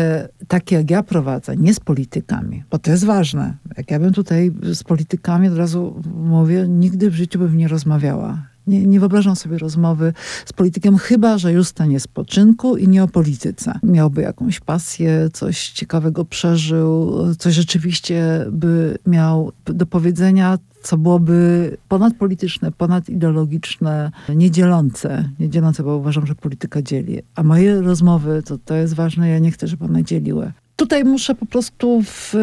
[0.48, 3.56] takiej, jak ja prowadzę, nie z politykami, bo to jest ważne.
[3.76, 8.42] Jak ja bym tutaj z politykami, od razu mówię, nigdy w życiu bym nie rozmawiała.
[8.66, 10.12] Nie, nie wyobrażam sobie rozmowy
[10.46, 13.78] z politykiem, chyba że już stanie spoczynku i nie o polityce.
[13.82, 22.72] Miałby jakąś pasję, coś ciekawego przeżył, coś rzeczywiście by miał do powiedzenia, co byłoby ponadpolityczne,
[22.72, 25.28] ponadideologiczne, niedzielące.
[25.40, 27.22] Niedzielące, bo uważam, że polityka dzieli.
[27.34, 30.52] A moje rozmowy, to, to jest ważne, ja nie chcę, żeby one dzieliły.
[30.76, 32.34] Tutaj muszę po prostu w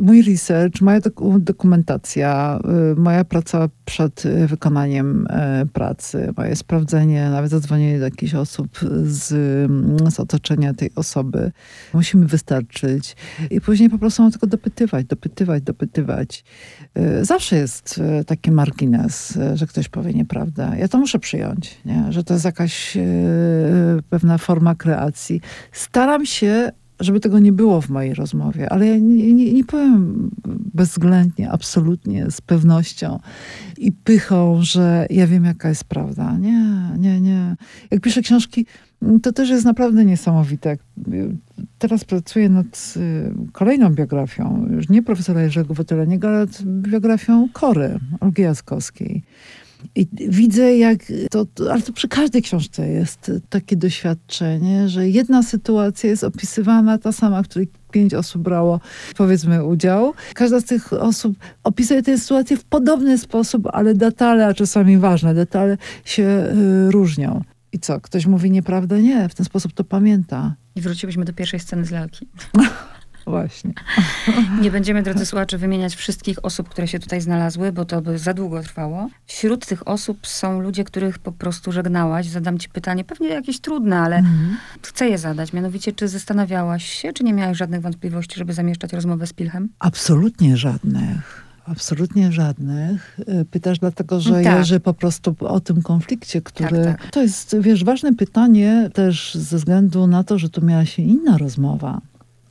[0.00, 1.00] mój research, moja
[1.38, 2.60] dokumentacja,
[2.92, 9.28] y, moja praca przed wykonaniem e, pracy, moje sprawdzenie, nawet zadzwonienie do jakichś osób z,
[10.14, 11.52] z otoczenia tej osoby,
[11.94, 13.16] musi mi wystarczyć.
[13.50, 16.44] I później po prostu mam tylko dopytywać, dopytywać, dopytywać.
[16.98, 20.72] Y, zawsze jest y, taki margines, że ktoś powie nieprawdę.
[20.78, 22.06] Ja to muszę przyjąć, nie?
[22.10, 22.98] że to jest jakaś
[24.10, 25.40] pewna forma kreacji.
[25.72, 30.30] Staram się żeby tego nie było w mojej rozmowie, ale ja nie, nie, nie powiem
[30.74, 33.20] bezwzględnie, absolutnie, z pewnością
[33.78, 36.38] i pychą, że ja wiem, jaka jest prawda.
[36.38, 37.56] Nie, nie, nie.
[37.90, 38.66] Jak piszę książki,
[39.22, 40.76] to też jest naprawdę niesamowite.
[41.78, 48.42] Teraz pracuję nad y, kolejną biografią, już nie profesora Jerzego Wotyleniego, ale biografią Kory, Olgi
[48.42, 49.22] Jaskowskiej.
[49.94, 50.98] I widzę, jak
[51.30, 56.98] to, to, ale to przy każdej książce jest takie doświadczenie, że jedna sytuacja jest opisywana,
[56.98, 58.80] ta sama, której pięć osób brało,
[59.16, 60.14] powiedzmy, udział.
[60.34, 65.34] Każda z tych osób opisuje tę sytuację w podobny sposób, ale detale, a czasami ważne
[65.34, 66.22] detale się
[66.88, 67.42] y, różnią.
[67.72, 69.02] I co, ktoś mówi nieprawdę?
[69.02, 70.54] Nie, w ten sposób to pamięta.
[70.76, 72.26] I wróciłyśmy do pierwszej sceny z lalki.
[73.26, 73.72] Właśnie.
[74.60, 78.34] Nie będziemy, drodzy słuchacze, wymieniać wszystkich osób, które się tutaj znalazły, bo to by za
[78.34, 79.08] długo trwało.
[79.26, 82.26] Wśród tych osób są ludzie, których po prostu żegnałaś.
[82.26, 84.56] Zadam ci pytanie, pewnie jakieś trudne, ale Mhm.
[84.82, 85.52] chcę je zadać.
[85.52, 89.68] Mianowicie, czy zastanawiałaś się, czy nie miałaś żadnych wątpliwości, żeby zamieszczać rozmowę z Pilchem?
[89.78, 91.42] Absolutnie żadnych.
[91.66, 93.18] Absolutnie żadnych.
[93.40, 94.44] Y, Pytasz dlatego, że Tak.
[94.58, 96.84] Jerzy po prostu o tym konflikcie, który...
[96.84, 97.10] Tak, tak.
[97.10, 101.38] To jest, wiesz, ważne pytanie też ze względu na to, że tu miała się inna
[101.38, 102.00] rozmowa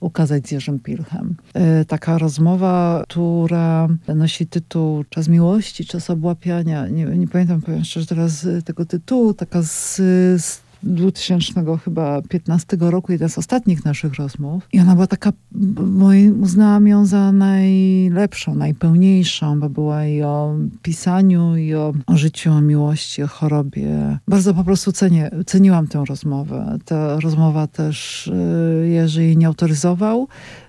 [0.01, 1.35] ukazać z Jerzym Pilchem.
[1.81, 6.87] Y, Taka rozmowa, która nosi tytuł Czas miłości, czas obłapiania.
[6.87, 9.33] Nie, nie pamiętam, powiem szczerze teraz tego tytułu.
[9.33, 9.95] Taka z,
[10.41, 14.67] z 2000 chyba 15 roku, jedna z ostatnich naszych rozmów.
[14.73, 15.33] I ona była taka,
[15.81, 22.51] moim, uznałam ją za najlepszą, najpełniejszą, bo była i o pisaniu, i o, o życiu,
[22.51, 24.17] o miłości, o chorobie.
[24.27, 26.77] Bardzo po prostu cenię, ceniłam tę rozmowę.
[26.85, 30.27] Ta rozmowa też y, Jerzy nie autoryzował.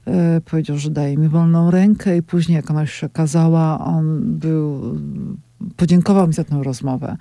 [0.08, 4.82] Y, Powiedział, że daje mi wolną rękę i później, jak ona się okazała, on był
[5.76, 7.16] podziękował mi za tę rozmowę,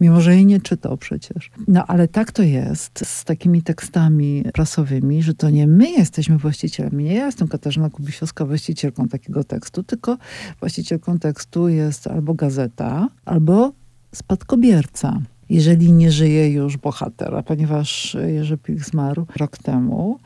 [0.00, 1.50] mimo że jej nie czytał przecież.
[1.68, 7.04] No ale tak to jest z takimi tekstami prasowymi, że to nie my jesteśmy właścicielami.
[7.04, 10.18] Nie ja jestem Katarzyna Kubisiowska właścicielką takiego tekstu, tylko
[10.60, 13.72] właścicielką tekstu jest albo gazeta, albo
[14.12, 15.20] spadkobierca.
[15.50, 20.18] Jeżeli nie żyje już bohater, a ponieważ Jerzy Pilch zmarł rok temu,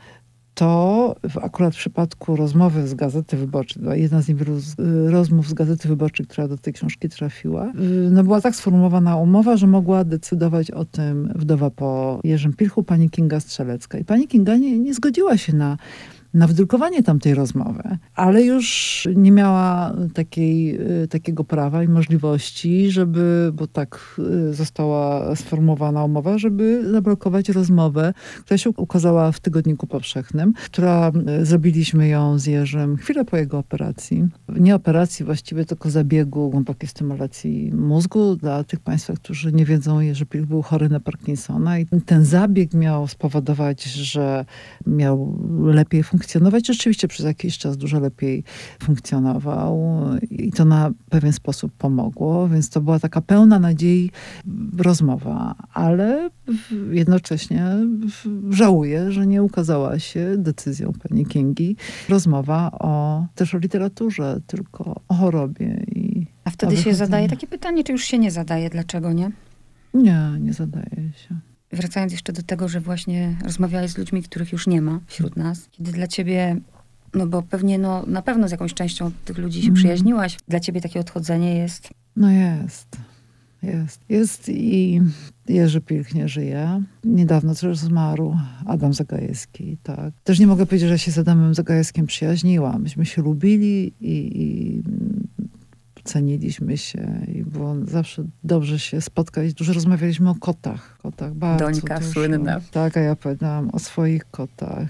[0.59, 4.53] to akurat w przypadku rozmowy z Gazety Wyborczej, była jedna z niewielu
[5.07, 9.57] rozmów z Gazety Wyborczej, która do tej książki trafiła, y, no była tak sformułowana umowa,
[9.57, 13.97] że mogła decydować o tym wdowa po Jerzym Pilchu, pani Kinga Strzelecka.
[13.97, 15.77] I pani Kinga nie, nie zgodziła się na
[16.33, 17.83] na wydrukowanie tamtej rozmowy,
[18.15, 25.35] ale już nie miała takiej, y, takiego prawa i możliwości, żeby, bo tak y, została
[25.35, 31.11] sformułowana umowa, żeby zablokować rozmowę, która się ukazała w Tygodniku Powszechnym, która
[31.41, 34.27] y, zrobiliśmy ją z Jerzym chwilę po jego operacji.
[34.49, 38.35] Nie operacji właściwie, tylko zabiegu głębokiej stymulacji mózgu.
[38.35, 42.73] Dla tych Państwa, którzy nie wiedzą, Jerzy Pilch był chory na Parkinsona i ten zabieg
[42.73, 44.45] miał spowodować, że
[44.87, 46.18] miał lepiej funkcjonować.
[46.65, 48.43] Rzeczywiście przez jakiś czas dużo lepiej
[48.83, 54.11] funkcjonował i to na pewien sposób pomogło, więc to była taka pełna nadziei
[54.77, 56.29] rozmowa, ale
[56.91, 57.65] jednocześnie
[58.49, 61.75] żałuję, że nie ukazała się decyzją pani Kingi
[62.09, 67.83] rozmowa o, też o literaturze, tylko o chorobie i A wtedy się zadaje takie pytanie,
[67.83, 69.31] czy już się nie zadaje, dlaczego nie?
[69.93, 71.48] Nie, nie zadaje się.
[71.71, 75.67] Wracając jeszcze do tego, że właśnie rozmawiałeś z ludźmi, których już nie ma wśród nas,
[75.71, 76.57] kiedy dla ciebie,
[77.13, 79.75] no bo pewnie, no na pewno z jakąś częścią tych ludzi się Mhm.
[79.75, 82.97] przyjaźniłaś, dla ciebie takie odchodzenie jest, No jest.
[83.63, 84.01] Jest.
[84.09, 85.01] Jest i
[85.49, 86.83] Jerzy Pilch nie żyje.
[87.03, 90.13] Niedawno też zmarł Adam Zagajewski, tak.
[90.23, 92.81] Też nie mogę powiedzieć, że się z Adamem Zagajewskim przyjaźniłam.
[92.81, 94.83] Myśmy się lubili i, i
[96.09, 99.53] ceniliśmy się i było zawsze dobrze się spotkać.
[99.53, 100.97] Dużo rozmawialiśmy o kotach.
[100.97, 102.11] Kotach bardzo Dońka dużo.
[102.11, 102.61] słynna.
[102.71, 104.89] Tak, a ja opowiadałam o swoich kotach.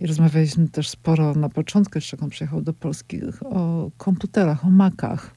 [0.00, 4.70] I rozmawialiśmy też sporo na początku, jeszcze jak on przyjechał do Polski, o komputerach, o
[4.70, 5.34] Macach.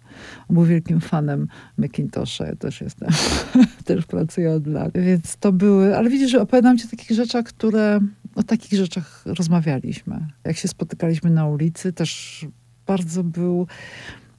[0.49, 3.09] On był wielkim fanem Macintosha, ja też jestem.
[3.85, 4.91] też pracuję od lat.
[4.95, 7.99] Więc to były, ale widzisz, że opowiadam ci o takich rzeczach, które,
[8.35, 10.27] o takich rzeczach rozmawialiśmy.
[10.43, 12.45] Jak się spotykaliśmy na ulicy, też
[12.87, 13.67] bardzo był,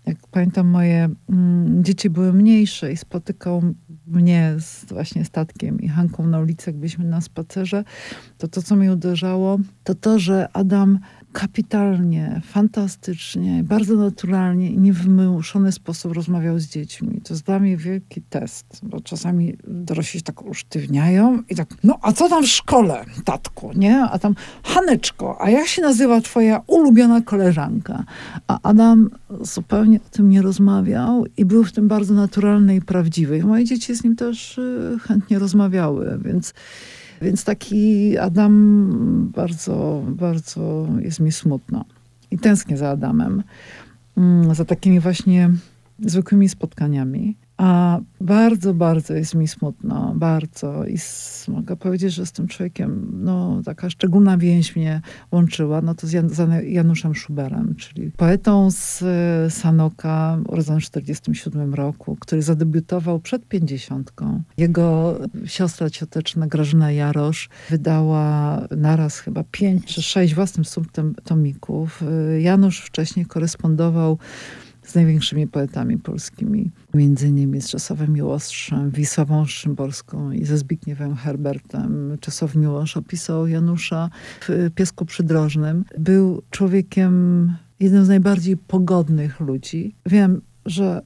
[0.06, 3.62] jak pamiętam, moje mm, dzieci były mniejsze i spotykał
[4.06, 7.84] mnie z właśnie statkiem i Hanką na ulicy, jak byliśmy na spacerze,
[8.38, 10.98] to to, co mnie uderzało, to to, że Adam
[11.32, 17.20] kapitalnie, fantastycznie, bardzo naturalnie i niewymuszony sposób rozmawiał z dziećmi.
[17.24, 22.12] To jest dla mnie wielki test, bo czasami dorośli tak usztywniają i tak, no a
[22.12, 24.02] co tam w szkole, tatku, nie?
[24.02, 28.04] A tam, Haneczko, a jak się nazywa twoja ulubiona koleżanka?
[28.48, 33.44] A Adam zupełnie o tym nie rozmawiał i był w tym bardzo naturalny i prawdziwy.
[33.44, 36.54] Moje dzieci z nim też y, chętnie rozmawiały, więc
[37.22, 41.84] więc taki Adam bardzo, bardzo jest mi smutno.
[42.30, 43.42] I tęsknię za Adamem.
[44.16, 45.50] Mm, Za takimi właśnie
[45.98, 47.36] zwykłymi spotkaniami.
[47.62, 50.86] A bardzo, bardzo jest mi smutno, bardzo.
[50.86, 50.96] I
[51.48, 55.00] mogę powiedzieć, że z tym człowiekiem, no, taka szczególna więź mnie
[55.32, 56.28] łączyła, no to z, Jan,
[56.64, 64.42] Januszem Schuberem, czyli poetą z e, Sanoka, urodzonym w 1947 roku, który zadebiutował przed pięćdziesiątką.
[64.56, 70.66] Jego siostra cioteczna Grażyna Jarosz wydała naraz chyba pięć czy sześć własnych
[71.24, 72.02] tomików.
[72.02, 74.18] E, Janusz wcześniej korespondował
[74.82, 82.18] z największymi poetami polskimi, między innymi z Czesowem Miłoszem, Wisławą Szymborską i ze Zbigniewem Herbertem.
[82.20, 85.84] Czesław Miłosz opisał Janusza w Piesku Przydrożnym.
[85.98, 89.94] Był człowiekiem, jednym z najbardziej pogodnych ludzi.
[90.06, 91.02] Wiem, że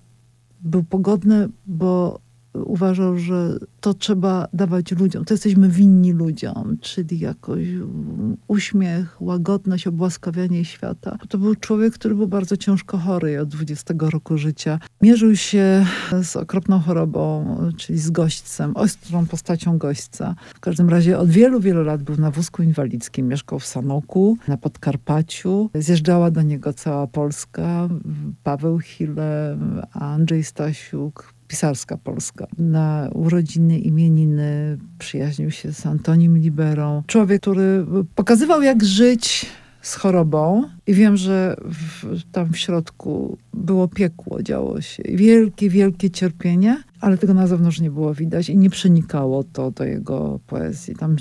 [0.60, 2.20] był pogodny, bo
[2.64, 5.24] uważał, że to trzeba dawać ludziom.
[5.24, 7.64] To jesteśmy winni ludziom, czyli jakoś
[8.48, 11.18] uśmiech, łagodność, obłaskawianie świata.
[11.28, 14.78] To był człowiek, który był bardzo ciężko chory od 20 roku życia.
[15.02, 15.86] Mierzył się
[16.22, 20.34] z okropną chorobą, czyli z gośćcem, ostrą postacią gośćca.
[20.54, 23.28] W każdym razie od wielu, wielu lat był na wózku inwalidzkim.
[23.28, 25.70] Mieszkał w Sanoku, na Podkarpaciu.
[25.74, 27.88] Zjeżdżała do niego cała Polska.
[28.42, 29.58] Paweł Hille,
[29.92, 32.46] Andrzej Stasiuk, pisarska polska.
[32.58, 37.02] Na urodziny, imieniny przyjaźnił się z Antonim Liberą.
[37.06, 39.46] Człowiek, który pokazywał jak żyć
[39.86, 45.02] z chorobą i wiem, że w, tam w środku było piekło, działo się.
[45.02, 49.84] Wielkie, wielkie cierpienie, ale tego na zewnątrz nie było widać i nie przenikało to do
[49.84, 50.94] jego poezji.
[50.94, 51.16] Tam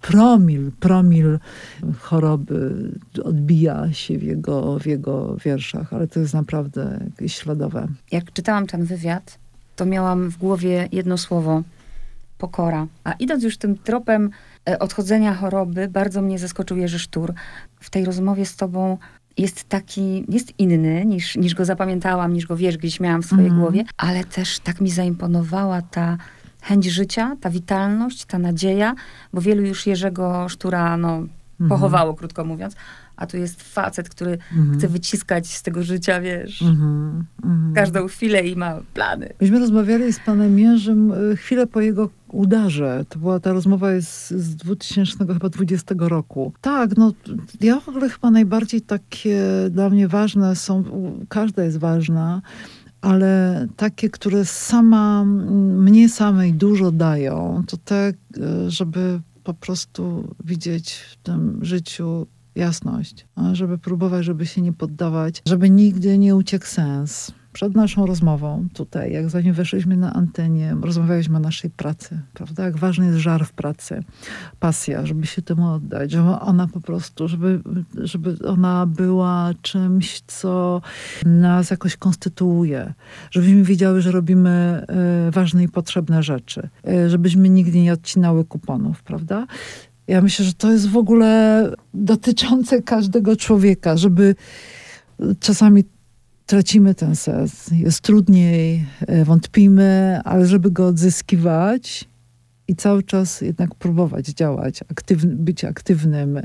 [0.00, 1.38] promil, promil
[1.98, 2.90] choroby
[3.24, 7.88] odbija się w jego, w jego wierszach, ale to jest naprawdę śladowe.
[8.12, 9.38] Jak czytałam ten wywiad,
[9.78, 11.62] to miałam w głowie jedno słowo
[12.38, 12.86] pokora.
[13.04, 14.30] A idąc już tym tropem
[14.68, 17.34] e, odchodzenia choroby, bardzo mnie zaskoczył Jerzy Sztur.
[17.80, 18.98] W tej rozmowie z tobą
[19.36, 23.46] jest taki, jest inny niż, niż go zapamiętałam, niż go wiesz, gdzieś miałam w swojej
[23.46, 23.60] mm.
[23.60, 26.16] głowie, ale też tak mi zaimponowała ta
[26.62, 28.94] chęć życia, ta witalność, ta nadzieja,
[29.32, 31.28] bo wielu już Jerzego Sztura no, mm.
[31.68, 32.76] pochowało, krótko mówiąc,
[33.18, 34.78] a tu jest facet, który mhm.
[34.78, 37.24] chce wyciskać z tego życia, wiesz, mhm.
[37.44, 37.74] Mhm.
[37.74, 39.28] każdą chwilę i ma plany.
[39.40, 43.04] Myśmy rozmawiali z panem Jerzym e, chwilę po jego udarze.
[43.08, 46.52] To była ta rozmowa jest z 2020 roku.
[46.60, 47.12] Tak, no
[47.60, 50.84] ja w ogóle chyba najbardziej takie dla mnie ważne są,
[51.28, 52.42] każda jest ważna,
[53.00, 58.12] ale takie, które sama, mnie samej dużo dają, to te, e,
[58.70, 62.26] żeby po prostu widzieć w tym życiu
[62.58, 67.32] jasność, żeby próbować, żeby się nie poddawać, żeby nigdy nie uciekł sens.
[67.52, 72.64] Przed naszą rozmową tutaj, jak zanim weszliśmy na antenie, rozmawialiśmy o naszej pracy, prawda?
[72.64, 74.04] Jak ważny jest żar w pracy,
[74.60, 77.60] pasja, żeby się temu oddać, żeby ona po prostu, żeby,
[77.94, 80.82] żeby ona była czymś, co
[81.26, 82.94] nas jakoś konstytuuje,
[83.30, 84.86] żebyśmy wiedziały, że robimy
[85.28, 89.46] y, ważne i potrzebne rzeczy, y, żebyśmy nigdy nie odcinały kuponów, prawda?
[90.08, 91.62] Ja myślę, że to jest w ogóle
[91.94, 94.34] dotyczące każdego człowieka, żeby
[95.40, 95.84] czasami
[96.46, 102.07] tracimy ten sens, jest trudniej, e, wątpimy, ale żeby go odzyskiwać,
[102.68, 106.42] i cały czas jednak próbować działać, aktywny, być aktywnym, e,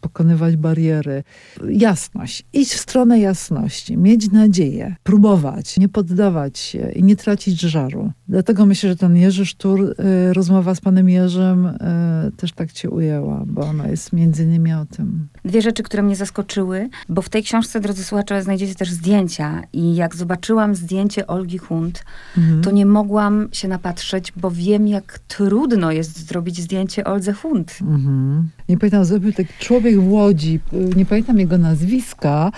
[0.00, 1.24] pokonywać bariery.
[1.68, 8.12] Jasność, iść w stronę jasności, mieć nadzieję, próbować, nie poddawać się i nie tracić żaru.
[8.28, 12.90] Dlatego myślę, że ten Jerzy Sztur, e, rozmowa z panem Jerzym e, też tak cię
[12.90, 15.28] ujęła, bo ona jest między innymi o tym.
[15.44, 19.94] Dwie rzeczy, które mnie zaskoczyły, bo w tej książce, drodzy słuchacze, znajdziecie też zdjęcia i
[19.94, 22.04] jak zobaczyłam zdjęcie Olgi Hunt,
[22.38, 22.62] mhm.
[22.62, 27.78] to nie mogłam się napatrzeć, bo wiem, jak trudno trudno jest zrobić zdjęcie Oldze Hund.
[27.80, 28.50] Mhm.
[28.68, 30.60] Nie pamiętam, zrobił taki człowiek w Łodzi,
[30.96, 32.52] nie pamiętam jego nazwiska,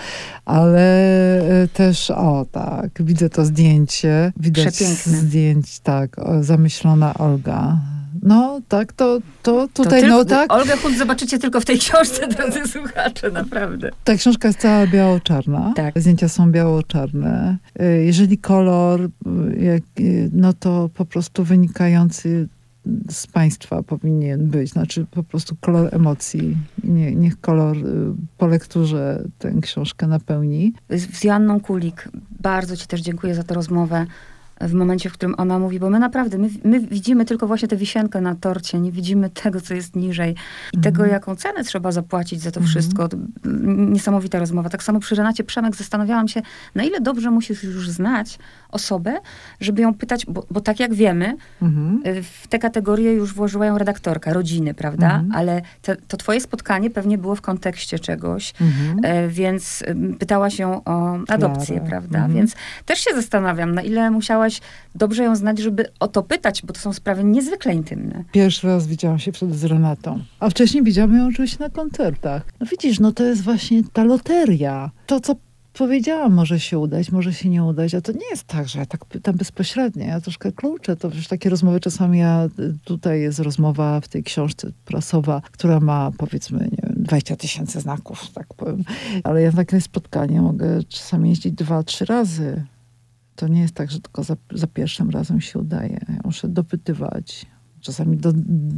[0.45, 0.81] ale
[1.63, 4.33] e, też, o tak, widzę to zdjęcie.
[4.37, 5.13] Widać Przepiękne.
[5.13, 7.77] zdjęć, tak, zamyślona Olga.
[8.23, 10.53] No, tak, to, to tutaj, to no tak.
[10.53, 13.91] Olga Hund zobaczycie tylko w tej książce, drodzy słuchacze, naprawdę.
[14.03, 15.73] Ta książka jest cała biało-czarna.
[15.75, 15.99] Tak.
[15.99, 17.57] Zdjęcia są biało-czarne.
[17.79, 19.09] E, jeżeli kolor,
[19.59, 19.83] jak,
[20.31, 22.47] no to po prostu wynikający
[23.09, 24.69] z państwa powinien być.
[24.69, 26.57] Znaczy po prostu kolor emocji.
[26.83, 27.83] Nie, niech kolor y,
[28.37, 30.73] po lekturze tę książkę napełni.
[30.89, 34.05] Z Joanną Kulik bardzo ci też dziękuję za tę rozmowę
[34.61, 37.77] w momencie, w którym ona mówi, bo my naprawdę, my, my widzimy tylko właśnie tę
[37.77, 40.35] wisienkę na torcie, nie widzimy tego, co jest niżej
[40.73, 41.11] i tego, mhm.
[41.11, 42.69] jaką cenę trzeba zapłacić za to mhm.
[42.69, 43.09] wszystko.
[43.65, 44.69] Niesamowita rozmowa.
[44.69, 46.41] Tak samo przy Renacie Przemek zastanawiałam się,
[46.75, 48.39] na ile dobrze musisz już znać
[48.69, 49.17] osobę,
[49.59, 52.01] żeby ją pytać, bo, bo tak jak wiemy, mhm.
[52.05, 55.23] Y, w te kategorie już włożyła ją redaktorka, rodziny, prawda?
[55.33, 58.53] Ale te, to twoje spotkanie pewnie było w kontekście czegoś,
[59.03, 59.83] e, więc
[60.19, 62.27] pytała się o adopcję, prawda?
[62.27, 64.61] Więc też się zastanawiam, na ile musiała musiałaś
[64.95, 68.23] dobrze ją znać, żeby o to pytać, bo to są sprawy niezwykle intymne.
[68.31, 70.19] Pierwszy raz widziałam się wtedy z Renatą.
[70.39, 72.45] A wcześniej widziałam ją oczywiście na koncertach.
[72.59, 74.91] No widzisz, no to jest właśnie ta loteria.
[75.05, 75.35] To, co
[75.73, 78.85] powiedziałam, może się udać, może się nie udać, a to nie jest tak, że ja
[78.85, 82.47] tak pytam bezpośrednio, ja troszkę kluczę, to już takie rozmowy czasami ja,
[82.83, 88.29] tutaj jest rozmowa w tej książce prasowa, która ma powiedzmy, nie wiem, 20 tysięcy znaków,
[88.33, 88.83] tak powiem,
[89.23, 92.63] ale ja na takie spotkanie mogę czasami jeździć dwa, trzy razy.
[93.37, 95.99] To nie jest tak, że tylko za, za pierwszym razem się udaje.
[96.09, 97.45] Ja muszę dopytywać,
[97.81, 98.33] Czasami do,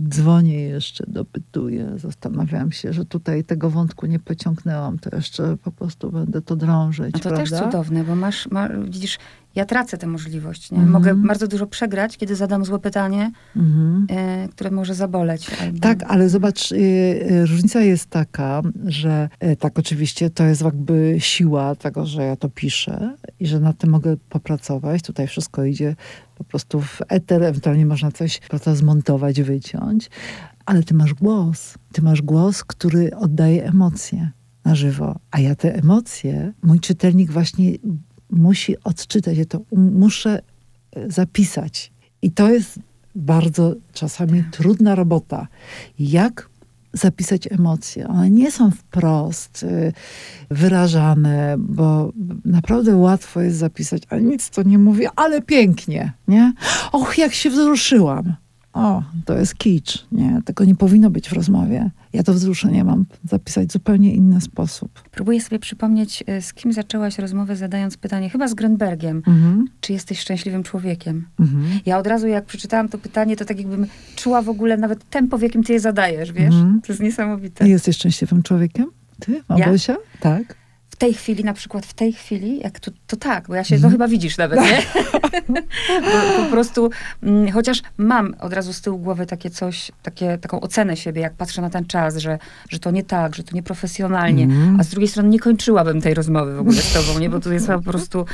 [0.10, 1.92] dzwonię jeszcze, dopytuję.
[1.96, 7.16] Zastanawiam się, że tutaj tego wątku nie pociągnęłam, to jeszcze po prostu będę to drążyć.
[7.16, 7.58] A to prawda?
[7.58, 9.18] też cudowne, bo masz, masz, widzisz,
[9.56, 10.72] ja tracę tę możliwość.
[10.72, 10.78] Nie?
[10.78, 10.94] Mhm.
[10.94, 14.08] Mogę bardzo dużo przegrać, kiedy zadam złe pytanie, mhm.
[14.46, 15.48] y, które może zaboleć.
[15.62, 15.80] Albo...
[15.80, 19.30] Tak, ale zobacz, y, y, różnica jest taka, że
[19.60, 23.90] tak oczywiście to jest jakby siła tego, że ja to piszę i że na tym
[23.90, 25.02] mogę popracować.
[25.02, 25.96] Tutaj wszystko idzie
[26.36, 30.10] po prostu w eter, ewentualnie można coś prawda, zmontować, wyciąć,
[30.66, 31.78] ale ty masz głos.
[31.92, 34.32] Ty masz głos, który oddaje emocje
[34.66, 37.72] na żywo, a ja te emocje, mój czytelnik właśnie
[38.30, 40.42] musi odczytać, ja to muszę
[40.92, 41.92] e, zapisać.
[42.22, 42.80] I to jest
[43.16, 45.48] bardzo czasami trudna robota.
[46.00, 46.50] Jak
[46.94, 48.08] zapisać emocje.
[48.08, 49.94] One nie są wprost y,
[50.52, 52.14] wyrażane, bo
[52.46, 56.54] naprawdę łatwo jest zapisać, ale nic to nie mówi, ale pięknie, nie?
[56.92, 58.36] Och, jak się wzruszyłam.
[58.74, 60.42] O, to jest kicz, nie?
[60.46, 61.92] Tego nie powinno być w rozmowie.
[62.14, 65.04] Ja to wzruszenie mam zapisać w zupełnie inny sposób.
[65.12, 69.68] Próbuję sobie przypomnieć, y, z kim zaczęłaś rozmowę zadając pytanie, chyba z Grenbergiem, mhm.
[69.82, 71.28] czy jesteś szczęśliwym człowiekiem?
[71.40, 71.80] Mhm.
[71.86, 75.38] Ja od razu jak przeczytałam to pytanie, to tak jakbym czuła w ogóle nawet tempo,
[75.38, 76.54] w jakim ty je zadajesz, wiesz?
[76.54, 76.82] Mhm.
[76.82, 77.70] To jest niesamowite.
[77.70, 78.86] Jesteś szczęśliwym człowiekiem?
[79.20, 79.94] Ty, Małgosia?
[79.94, 80.20] Ja?
[80.20, 80.59] Tak
[81.00, 83.92] tej chwili, na przykład w tej chwili, jak to, to tak, bo ja się, mm.
[83.92, 84.82] chyba widzisz nawet, nie?
[86.12, 86.90] po, po, prostu,
[87.24, 91.34] mm, chociaż mam od razu z tyłu głowy takie coś, takie, taką ocenę siebie, jak
[91.34, 92.40] patrzę na ten czas, że,
[92.70, 94.80] że to nie tak, że to nieprofesjonalnie, mm.
[94.80, 97.30] a z drugiej strony nie kończyłabym tej rozmowy w ogóle z tobą, nie?
[97.30, 98.26] Bo to jest po prostu...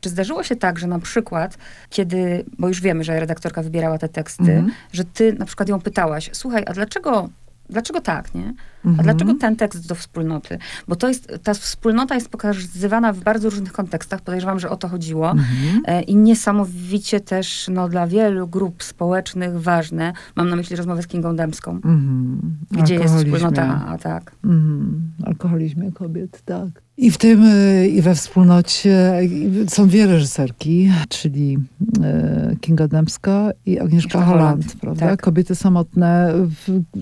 [0.00, 1.58] Czy zdarzyło się tak, że na przykład,
[1.90, 4.72] kiedy, bo już wiemy, że redaktorka wybierała te teksty, mm.
[4.92, 7.28] że ty na przykład ją pytałaś, słuchaj, a dlaczego
[7.70, 8.54] Dlaczego tak, nie?
[8.84, 9.04] A mhm.
[9.04, 10.58] dlaczego ten tekst do wspólnoty?
[10.88, 14.20] Bo to jest, ta wspólnota jest pokazywana w bardzo różnych kontekstach.
[14.20, 15.30] Podejrzewam, że o to chodziło.
[15.30, 15.82] Mhm.
[15.84, 20.12] E, I niesamowicie też no, dla wielu grup społecznych ważne.
[20.36, 21.70] Mam na myśli rozmowę z Kingą Dębską.
[21.70, 22.56] Mhm.
[22.70, 24.32] Gdzie jest wspólnota A, tak.
[24.44, 25.12] Mhm.
[25.24, 26.85] Alkoholizmie kobiet, tak.
[26.98, 29.20] I w tym, e, i we wspólnocie
[29.68, 31.58] są dwie reżyserki, czyli
[32.02, 35.06] e, Kinga Dębska i Agnieszka Holland, prawda?
[35.06, 35.22] Tak.
[35.22, 36.34] Kobiety samotne,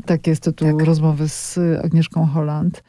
[0.06, 0.86] tak jest tytuł tak.
[0.86, 2.82] rozmowy z Agnieszką Holland.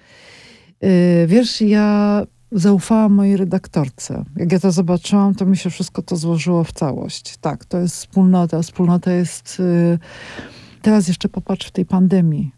[0.81, 4.25] E, wiesz, ja zaufałam mojej redaktorce.
[4.35, 7.37] Jak ja to zobaczyłam, to mi się wszystko to złożyło w całość.
[7.37, 8.61] Tak, to jest wspólnota.
[8.61, 9.61] Wspólnota jest...
[10.81, 12.51] Teraz jeszcze popatrz w tej pandemii.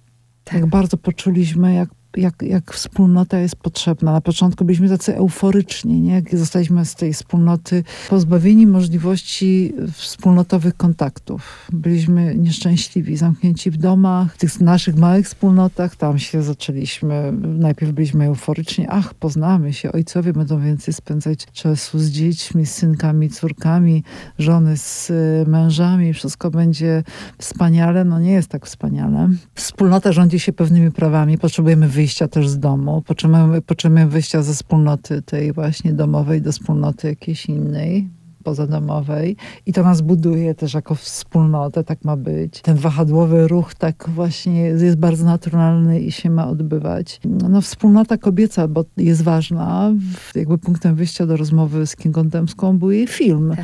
[0.44, 0.54] Tak.
[0.54, 4.12] Jak bardzo poczuliśmy, jak jak, jak wspólnota jest potrzebna.
[4.12, 6.14] Na początku byliśmy tacy euforyczni, nie?
[6.14, 11.68] jak zostaliśmy z tej wspólnoty pozbawieni możliwości wspólnotowych kontaktów.
[11.74, 15.96] Byliśmy nieszczęśliwi, zamknięci w domach, w tych naszych małych wspólnotach.
[15.96, 22.10] Tam się zaczęliśmy, najpierw byliśmy euforyczni, ach, poznamy się, ojcowie będą więcej spędzać czasu z
[22.10, 24.04] dziećmi, z synkami, córkami,
[24.40, 27.04] żony z e, mężami, wszystko będzie
[27.38, 28.06] wspaniale.
[28.06, 29.30] No nie jest tak wspaniale.
[29.56, 35.22] Wspólnota rządzi się pewnymi prawami, potrzebujemy wyjścia też z domu, potrzebujemy, potrzebujemy wyjścia ze wspólnoty
[35.22, 38.10] tej właśnie domowej do wspólnoty jakiejś innej,
[38.44, 39.36] pozadomowej
[39.66, 42.62] i to nas buduje też jako wspólnotę, tak ma być.
[42.62, 47.20] Ten wahadłowy ruch tak właśnie jest bardzo naturalny i się ma odbywać.
[47.50, 49.92] No wspólnota kobieca, bo jest ważna,
[50.36, 53.56] jakby punktem wyjścia do rozmowy z Kingą Dębską był jej film.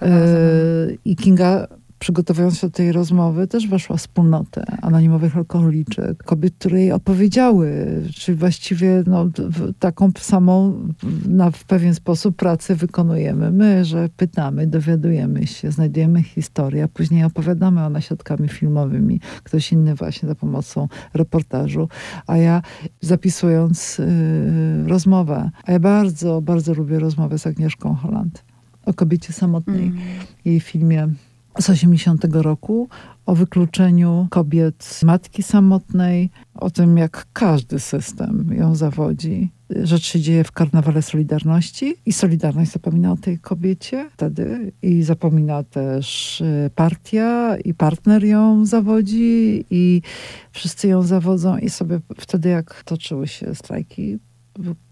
[0.00, 0.16] Tak, e,
[1.04, 1.66] I Kinga
[1.98, 6.22] przygotowując się do tej rozmowy, też weszła wspólnotę anonimowych alkoholiczek.
[6.22, 9.28] Kobiet, które jej opowiedziały, czyli właściwie no,
[9.78, 10.88] taką samą
[11.28, 17.24] na, w pewien sposób pracę wykonujemy my, że pytamy, dowiadujemy się, znajdujemy historię, a później
[17.24, 19.20] opowiadamy ona środkami filmowymi.
[19.44, 21.88] Ktoś inny właśnie za pomocą reportażu.
[22.26, 22.62] A ja
[23.00, 28.44] zapisując yy, rozmowę, a ja bardzo, bardzo lubię rozmowę z Agnieszką Holland
[28.86, 29.86] o kobiecie samotnej.
[29.86, 29.98] Mm.
[30.44, 31.08] Jej filmie
[31.60, 32.88] z 80 roku
[33.26, 39.50] o wykluczeniu kobiet matki samotnej, o tym jak każdy system ją zawodzi.
[39.82, 45.62] Rzecz się dzieje w karnawale Solidarności i Solidarność zapomina o tej kobiecie wtedy i zapomina
[45.62, 50.02] też y, partia i partner ją zawodzi i
[50.52, 54.18] wszyscy ją zawodzą i sobie wtedy jak toczyły się strajki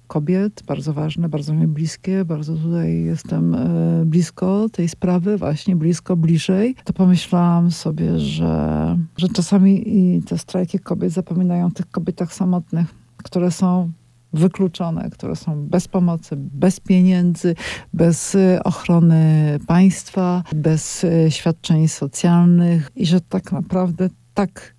[0.06, 6.16] kobiet, bardzo ważne, bardzo mi bliskie, bardzo tutaj jestem e, blisko tej sprawy, właśnie blisko,
[6.16, 12.32] bliżej, to pomyślałam sobie, że, że czasami i te strajki kobiet zapominają o tych kobietach
[12.34, 13.92] samotnych, które są
[14.32, 17.54] wykluczone, które są bez pomocy, bez pieniędzy,
[17.94, 24.74] bez e, ochrony państwa, bez e, świadczeń socjalnych i że tak naprawdę tak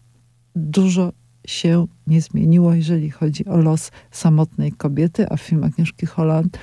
[0.56, 1.12] dużo
[1.48, 6.58] się nie zmieniło, jeżeli chodzi o los samotnej kobiety, a film Agnieszki Holland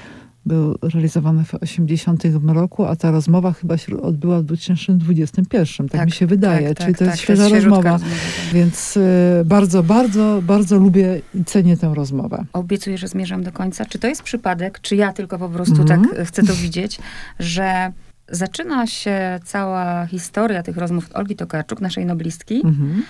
[0.46, 6.06] był realizowany w 80 roku, a ta rozmowa chyba się odbyła w 2021, tak, tak
[6.06, 7.90] mi się wydaje, tak, czyli tak, to jest tak, świeża to jest rozmowa.
[7.90, 8.14] rozmowa.
[8.52, 9.00] Więc y,
[9.44, 12.44] bardzo, bardzo, bardzo lubię i cenię tę rozmowę.
[12.52, 13.84] Obiecuję, że zmierzam do końca.
[13.84, 16.16] Czy to jest przypadek, czy ja tylko po prostu mm -hmm.
[16.16, 16.98] tak chcę to widzieć,
[17.38, 17.92] że
[18.28, 23.02] zaczyna się cała historia tych rozmów Olgi Tokarczuk, naszej noblistki, mm -hmm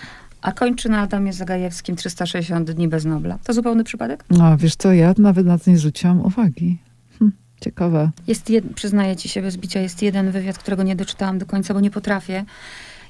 [0.44, 3.38] a kończy na Adamie Zagajewskim 360 dni bez Nobla.
[3.44, 4.24] To zupełny przypadek?
[4.30, 6.78] No, wiesz co, ja nawet na to nie zwróciłam uwagi.
[7.18, 8.10] Hm, ciekawe.
[8.26, 11.74] Jest, jed, przyznaję ci się bez bicia, jest jeden wywiad, którego nie doczytałam do końca,
[11.74, 12.44] bo nie potrafię.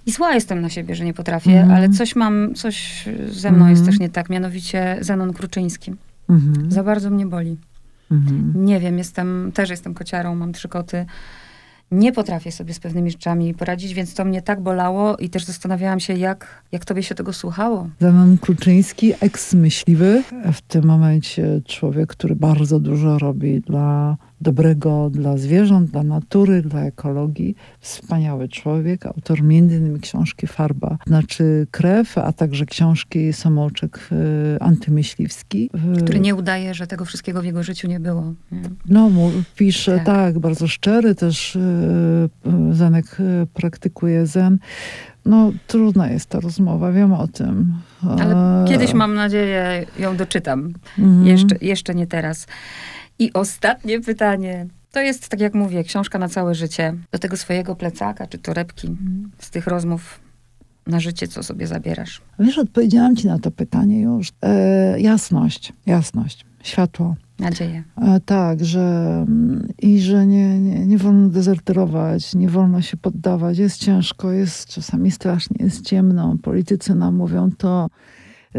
[0.07, 1.71] I zła jestem na siebie, że nie potrafię, mm.
[1.71, 3.71] ale coś mam, coś ze mną mm.
[3.71, 5.95] jest też nie tak, mianowicie Zenon Kruczyński.
[6.29, 6.71] Mm.
[6.73, 7.57] Za bardzo mnie boli.
[8.11, 8.53] Mhm.
[8.65, 11.07] Nie wiem, jestem, też jestem kociarą, mam trzy koty
[11.95, 16.01] nie potrafię sobie z pewnymi rzeczami poradzić, więc to mnie tak bolało i też zastanawiałam
[16.01, 17.89] się, jak, jak tobie się tego słuchało.
[18.01, 20.23] Zenon Kluczyński, eks-myśliwy,
[20.53, 26.81] w tym momencie człowiek, który bardzo dużo robi dla dobrego dla zwierząt, dla natury, dla
[26.81, 27.55] ekologii.
[27.81, 30.01] Wspaniały człowiek, autor m.in.
[30.01, 35.71] książki Farba znaczy krew, a także książki Samoczek y, antymyśliwski.
[36.03, 38.35] Który nie udaje, że tego wszystkiego w jego życiu nie było.
[38.53, 38.63] Nie?
[38.89, 39.11] No,
[39.57, 40.07] pisze, tak.
[40.07, 41.61] tak, bardzo szczery też y,
[42.71, 43.17] y, Zenek
[43.55, 44.59] praktykuje zen.
[45.25, 47.75] No, trudna jest ta rozmowa, wiem o tym.
[48.21, 50.73] Ale kiedyś mam nadzieję ją doczytam.
[50.99, 51.27] Mhm.
[51.27, 52.47] Jeszcze, jeszcze nie teraz.
[53.19, 54.67] I ostatnie pytanie.
[54.93, 56.95] To jest, tak jak mówię, książka na całe życie.
[57.13, 58.97] Do tego swojego plecaka czy torebki
[59.39, 60.21] z tych rozmów
[60.87, 62.23] na życie, co sobie zabierasz?
[62.39, 64.33] Wiesz, odpowiedziałam ci na to pytanie już.
[64.43, 67.17] E, jasność, jasność, światło.
[67.39, 67.85] Nadzieję.
[67.97, 69.27] E, tak, że
[69.83, 73.59] i że nie, nie, nie wolno dezerterować, nie wolno się poddawać.
[73.59, 76.37] Jest ciężko, jest czasami strasznie, jest ciemno.
[76.43, 77.89] Politycy nam mówią to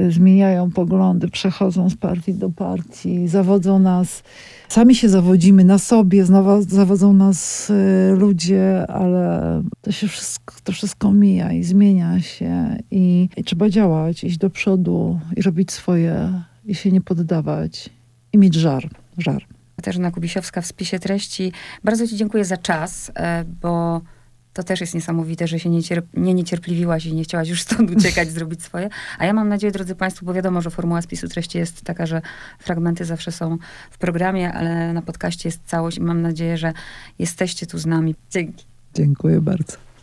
[0.09, 4.23] zmieniają poglądy, przechodzą z partii do partii, zawodzą nas.
[4.69, 10.71] Sami się zawodzimy na sobie, znowu zawodzą nas y, ludzie, ale to się wszystko, to
[10.71, 16.41] wszystko mija i zmienia się i, i trzeba działać, iść do przodu i robić swoje
[16.65, 17.89] i się nie poddawać
[18.33, 19.45] i mieć żar, żar.
[19.75, 21.51] Katarzyna Kubisiowska w spisie treści.
[21.83, 24.01] Bardzo Ci dziękuję za czas, e, bo
[24.55, 28.31] to też jest niesamowite, że się niecierp nie niecierpliwiłaś i nie chciałaś już stąd uciekać,
[28.37, 28.89] zrobić swoje.
[29.19, 32.21] A ja mam nadzieję, drodzy Państwo, bo wiadomo, że formuła spisu treści jest taka, że
[32.59, 33.57] fragmenty zawsze są
[33.91, 36.73] w programie, ale na podcaście jest całość i mam nadzieję, że
[37.19, 38.15] jesteście tu z nami.
[38.29, 38.65] Dzięki.
[38.93, 39.84] Dziękuję bardzo.